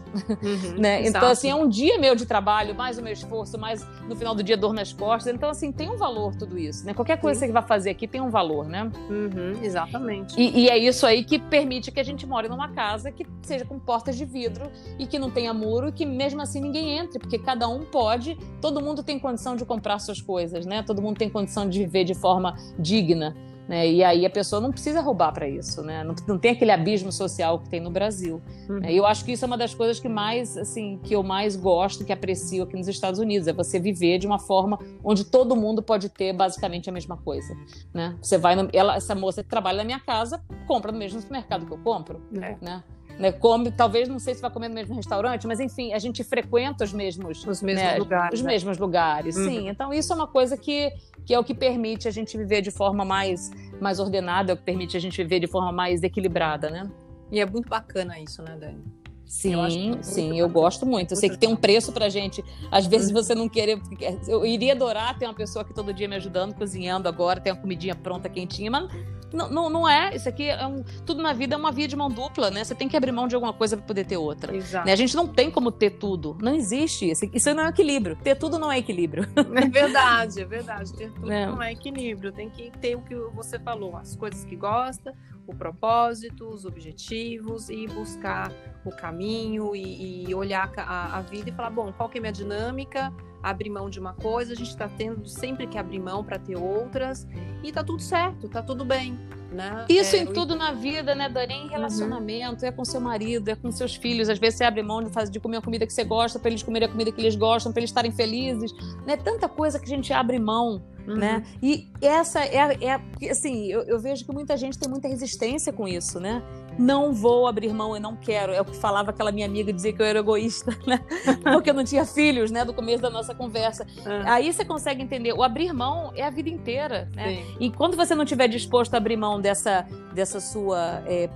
[0.42, 1.06] Uhum, né?
[1.06, 4.36] Então, assim, é um dia meu de trabalho, mais o meu esforço, mais no final
[4.36, 5.34] do dia dor nas costas.
[5.34, 6.94] Então, assim, tem um valor tudo isso, né?
[6.94, 7.48] Qualquer coisa Sim.
[7.48, 8.92] que você vai fazer aqui tem um valor, né?
[9.10, 10.40] Uhum, exatamente.
[10.40, 13.66] E, e, é isso aí que permite que a gente more numa casa que seja
[13.66, 17.20] com portas de vidro e que não tenha muro e que mesmo assim ninguém entre,
[17.20, 20.84] porque cada um pode, todo mundo tem condição de comprar suas coisas, né?
[20.84, 23.36] Todo mundo tem condição de viver de forma digna.
[23.68, 23.90] Né?
[23.90, 26.04] E aí a pessoa não precisa roubar para isso, né?
[26.04, 28.42] Não, não, tem aquele abismo social que tem no Brasil.
[28.70, 28.80] Uhum.
[28.80, 28.94] Né?
[28.94, 31.56] E eu acho que isso é uma das coisas que mais, assim, que eu mais
[31.56, 35.56] gosto, que aprecio aqui nos Estados Unidos, é você viver de uma forma onde todo
[35.56, 37.56] mundo pode ter basicamente a mesma coisa,
[37.94, 38.18] né?
[38.22, 41.66] Você vai, no, ela, essa moça que trabalha na minha casa compra no mesmo supermercado
[41.66, 42.58] que eu compro, é.
[42.62, 42.84] né?
[43.20, 46.24] Né, come, talvez não sei se vai comer no mesmo restaurante, mas enfim, a gente
[46.24, 48.40] frequenta os mesmos, os mesmos né, lugares.
[48.40, 48.52] Os né?
[48.52, 49.46] mesmos lugares, uhum.
[49.46, 49.70] sim.
[49.70, 50.92] Então isso é uma coisa que,
[51.26, 54.58] que é o que permite a gente viver de forma mais, mais ordenada, é o
[54.58, 56.90] que permite a gente viver de forma mais equilibrada, né?
[57.32, 58.84] E é muito bacana isso, né, Dani?
[59.26, 61.14] Sim, eu sim, eu gosto muito.
[61.14, 62.44] Eu sei que tem um preço pra gente.
[62.70, 63.16] Às vezes uhum.
[63.16, 63.82] você não querer.
[64.28, 67.60] Eu iria adorar ter uma pessoa aqui todo dia me ajudando, cozinhando agora, tem uma
[67.60, 68.92] comidinha pronta, quentinha, mas
[69.34, 70.16] não, não, não é.
[70.16, 70.84] Isso aqui é um.
[71.06, 72.64] Tudo na vida é uma via de mão dupla, né?
[72.64, 74.56] Você tem que abrir mão de alguma coisa para poder ter outra.
[74.56, 74.86] Exato.
[74.86, 74.94] Né?
[74.94, 76.38] A gente não tem como ter tudo.
[76.42, 77.26] Não existe isso.
[77.34, 78.16] Isso não é equilíbrio.
[78.16, 79.28] Ter tudo não é equilíbrio.
[79.64, 80.94] É verdade, é verdade.
[80.94, 81.46] Ter tudo é.
[81.46, 82.32] não é equilíbrio.
[82.32, 85.14] Tem que ter o que você falou, as coisas que gosta,
[85.48, 88.52] o propósito, os objetivos e buscar
[88.86, 92.22] o caminho e, e olhar a, a, vida e falar, bom, qual que é a
[92.22, 93.14] minha dinâmica?
[93.44, 96.56] Abrir mão de uma coisa, a gente está tendo sempre que abrir mão para ter
[96.56, 97.28] outras
[97.62, 99.20] e tá tudo certo, tá tudo bem.
[99.52, 99.86] Né?
[99.88, 101.54] Isso é, em tudo na vida, né, Dani?
[101.54, 102.70] Em relacionamento, uhum.
[102.70, 104.28] é com seu marido, é com seus filhos.
[104.28, 106.50] Às vezes você abre mão de, fazer, de comer a comida que você gosta, para
[106.50, 108.74] eles comerem a comida que eles gostam, para eles estarem felizes.
[109.06, 109.16] Né?
[109.16, 111.16] Tanta coisa que a gente abre mão Uhum.
[111.16, 111.44] Né?
[111.62, 115.88] E essa é, é assim, eu, eu, vejo que muita gente tem muita resistência com
[115.88, 116.42] isso, né?
[116.78, 118.54] Não vou abrir mão e não quero.
[118.54, 121.00] É o que falava aquela minha amiga, dizia que eu era egoísta, né?
[121.44, 122.66] Porque eu não tinha filhos, né?
[122.66, 123.86] Do começo da nossa conversa.
[123.98, 124.22] Uhum.
[124.26, 125.34] Aí você consegue entender.
[125.34, 127.36] O abrir mão é a vida inteira, né?
[127.36, 127.58] Sim.
[127.60, 131.30] E quando você não estiver disposto a abrir mão dessa, dessa sua é,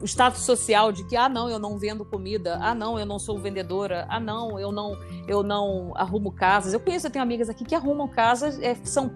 [0.00, 2.58] o status social de que ah não eu não vendo comida.
[2.60, 4.06] Ah não eu não sou vendedora.
[4.08, 6.72] Ah não eu não eu não arrumo casas.
[6.72, 9.08] Eu conheço eu tenho amigas aqui que arrumam casas é, são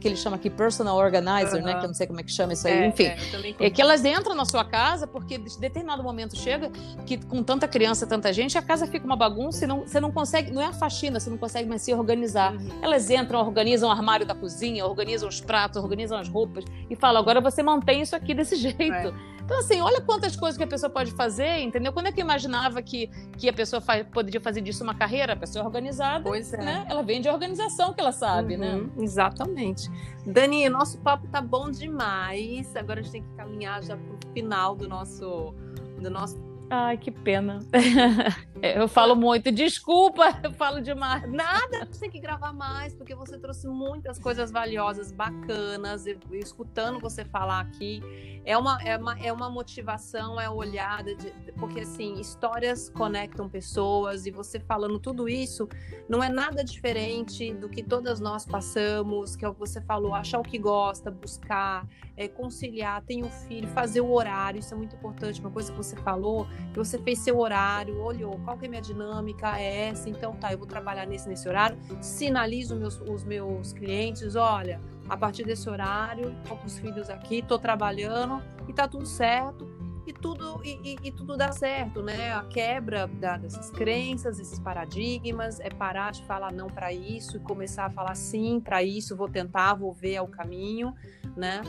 [0.00, 1.66] que eles chamam aqui personal organizer uhum.
[1.66, 3.04] né que eu não sei como é que chama isso aí é, enfim.
[3.04, 6.70] é, é, que elas entram na sua casa porque de determinado momento chega
[7.06, 10.10] que com tanta criança tanta gente a casa fica uma bagunça e não, você não
[10.10, 12.54] consegue não é a faxina você não consegue mais se organizar.
[12.54, 12.68] Uhum.
[12.82, 17.20] elas entram organizam o armário da cozinha organizam os pratos organizam as roupas e falam
[17.20, 18.82] agora você mantém isso aqui desse jeito.
[18.82, 19.41] É.
[19.52, 21.92] então assim olha quantas coisas que a pessoa pode fazer, entendeu?
[21.92, 25.34] Quando é que eu imaginava que, que a pessoa faz, poderia fazer disso uma carreira?
[25.34, 26.56] A pessoa é organizada, pois é.
[26.56, 26.86] né?
[26.88, 28.74] Ela vem de organização que ela sabe, né?
[28.74, 28.90] uhum, né?
[29.04, 29.90] Exatamente.
[30.24, 32.74] Dani, nosso papo tá bom demais.
[32.74, 35.54] Agora a gente tem que caminhar já pro final do nosso,
[36.00, 36.38] do nosso
[36.74, 37.58] Ai, que pena.
[38.62, 41.28] Eu falo muito, desculpa, eu falo demais.
[41.28, 46.06] Nada, tem que gravar mais, porque você trouxe muitas coisas valiosas, bacanas.
[46.30, 48.00] Escutando você falar aqui,
[48.44, 54.26] é uma, é uma, é uma motivação, é olhada, de, porque assim, histórias conectam pessoas,
[54.26, 55.68] e você falando tudo isso
[56.08, 60.14] não é nada diferente do que todas nós passamos, que é o que você falou,
[60.14, 61.84] achar o que gosta, buscar,
[62.16, 65.40] é, conciliar, tem um filho, fazer o horário, isso é muito importante.
[65.40, 68.80] Uma coisa que você falou, que você fez seu horário, olhou qual que é minha
[68.80, 73.72] dinâmica, é essa, então tá, eu vou trabalhar nesse, nesse horário, sinalizo meus, os meus
[73.72, 78.88] clientes, olha, a partir desse horário, tô com os filhos aqui, tô trabalhando e tá
[78.88, 79.70] tudo certo.
[80.04, 82.32] E tudo, e, e, e tudo dá certo, né?
[82.32, 87.40] A quebra da, dessas crenças, esses paradigmas, é parar de falar não para isso e
[87.40, 90.92] começar a falar sim para isso, vou tentar, vou ver é o caminho,
[91.36, 91.62] né?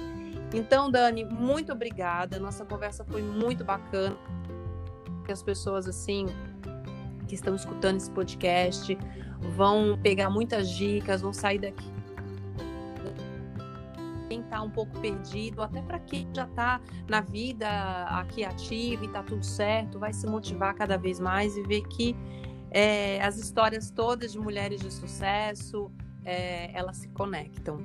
[0.52, 2.40] Então, Dani, muito obrigada.
[2.40, 4.16] Nossa conversa foi muito bacana.
[5.32, 6.26] As pessoas assim
[7.28, 8.98] que estão escutando esse podcast
[9.56, 11.94] vão pegar muitas dicas, vão sair daqui
[14.34, 17.68] quem está um pouco perdido, até para quem já está na vida
[18.06, 22.16] aqui ativa e está tudo certo, vai se motivar cada vez mais e ver que
[22.72, 25.92] é, as histórias todas de mulheres de sucesso,
[26.26, 27.80] é, elas se conectam.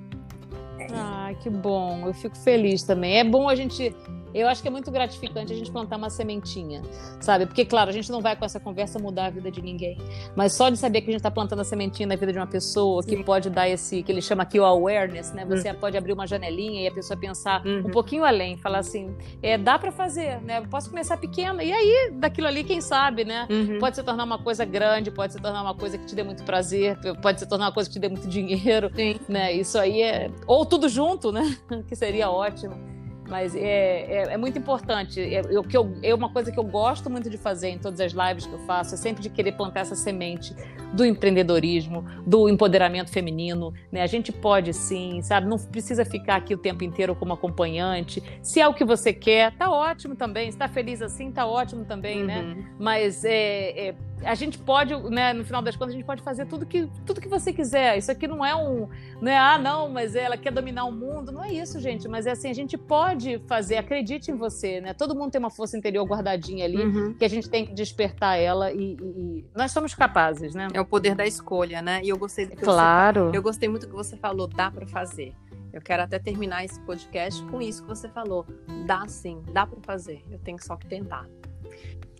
[0.94, 2.06] Ah, que bom.
[2.06, 3.18] Eu fico feliz também.
[3.18, 3.94] É bom a gente
[4.34, 6.82] eu acho que é muito gratificante a gente plantar uma sementinha,
[7.20, 7.46] sabe?
[7.46, 9.98] Porque, claro, a gente não vai com essa conversa mudar a vida de ninguém.
[10.36, 12.46] Mas só de saber que a gente está plantando a sementinha na vida de uma
[12.46, 13.08] pessoa Sim.
[13.08, 15.44] que pode dar esse, que ele chama aqui o awareness, né?
[15.46, 15.76] Você uhum.
[15.76, 17.86] pode abrir uma janelinha e a pessoa pensar uhum.
[17.86, 20.58] um pouquinho além, falar assim, é, dá para fazer, né?
[20.58, 21.62] Eu posso começar pequena.
[21.62, 23.46] E aí, daquilo ali, quem sabe, né?
[23.50, 23.78] Uhum.
[23.78, 26.44] Pode se tornar uma coisa grande, pode se tornar uma coisa que te dê muito
[26.44, 29.18] prazer, pode se tornar uma coisa que te dê muito dinheiro, Sim.
[29.28, 29.52] né?
[29.52, 30.30] Isso aí é.
[30.46, 31.56] Ou tudo junto, né?
[31.88, 32.97] que seria ótimo.
[33.28, 35.20] Mas é, é, é muito importante.
[35.20, 38.00] É, eu, que eu, é uma coisa que eu gosto muito de fazer em todas
[38.00, 40.54] as lives que eu faço, é sempre de querer plantar essa semente
[40.92, 43.72] do empreendedorismo, do empoderamento feminino.
[43.92, 44.02] Né?
[44.02, 45.46] A gente pode sim, sabe?
[45.46, 48.22] Não precisa ficar aqui o tempo inteiro como acompanhante.
[48.42, 50.44] Se é o que você quer, tá ótimo também.
[50.44, 52.40] Se está feliz assim, tá ótimo também, né?
[52.40, 52.54] uhum.
[52.54, 52.64] né?
[52.78, 56.46] Mas é, é a gente pode, né, no final das contas, a gente pode fazer
[56.46, 57.96] tudo que, tudo que você quiser.
[57.98, 58.88] Isso aqui não é um,
[59.20, 61.30] não é, ah, não, mas ela quer dominar o mundo.
[61.30, 62.08] Não é isso, gente.
[62.08, 64.94] Mas é assim, a gente pode fazer, acredite em você, né?
[64.94, 67.14] Todo mundo tem uma força interior guardadinha ali, uhum.
[67.14, 70.68] que a gente tem que despertar ela e, e, e, nós somos capazes, né?
[70.72, 72.00] É o poder da escolha, né?
[72.02, 73.30] E eu gostei do que claro.
[73.30, 75.34] Você, eu gostei muito do que você falou, dá para fazer.
[75.72, 78.46] Eu quero até terminar esse podcast com isso que você falou.
[78.86, 80.22] Dá sim, dá para fazer.
[80.30, 81.26] Eu tenho só que tentar.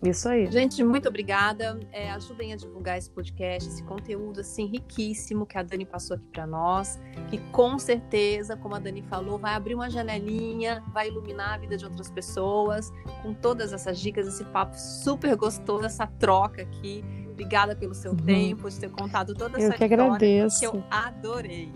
[0.03, 0.49] Isso aí.
[0.49, 1.79] Gente, muito obrigada.
[1.91, 6.25] É, ajudem a divulgar esse podcast, esse conteúdo assim riquíssimo que a Dani passou aqui
[6.31, 11.55] para nós, que com certeza, como a Dani falou, vai abrir uma janelinha, vai iluminar
[11.55, 12.91] a vida de outras pessoas,
[13.21, 17.03] com todas essas dicas, esse papo super gostoso, essa troca aqui.
[17.29, 18.17] Obrigada pelo seu uhum.
[18.17, 20.59] tempo, de ter contado toda essa eu que história agradeço.
[20.59, 21.71] que eu adorei.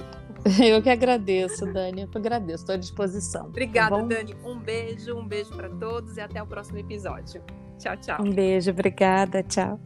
[0.59, 2.01] Eu que agradeço, Dani.
[2.01, 3.45] Eu que agradeço, estou à disposição.
[3.45, 4.35] Obrigada, tá Dani.
[4.43, 7.41] Um beijo, um beijo para todos e até o próximo episódio.
[7.83, 8.23] Tchau, tchau.
[8.23, 9.77] Um beijo, obrigada, tchau.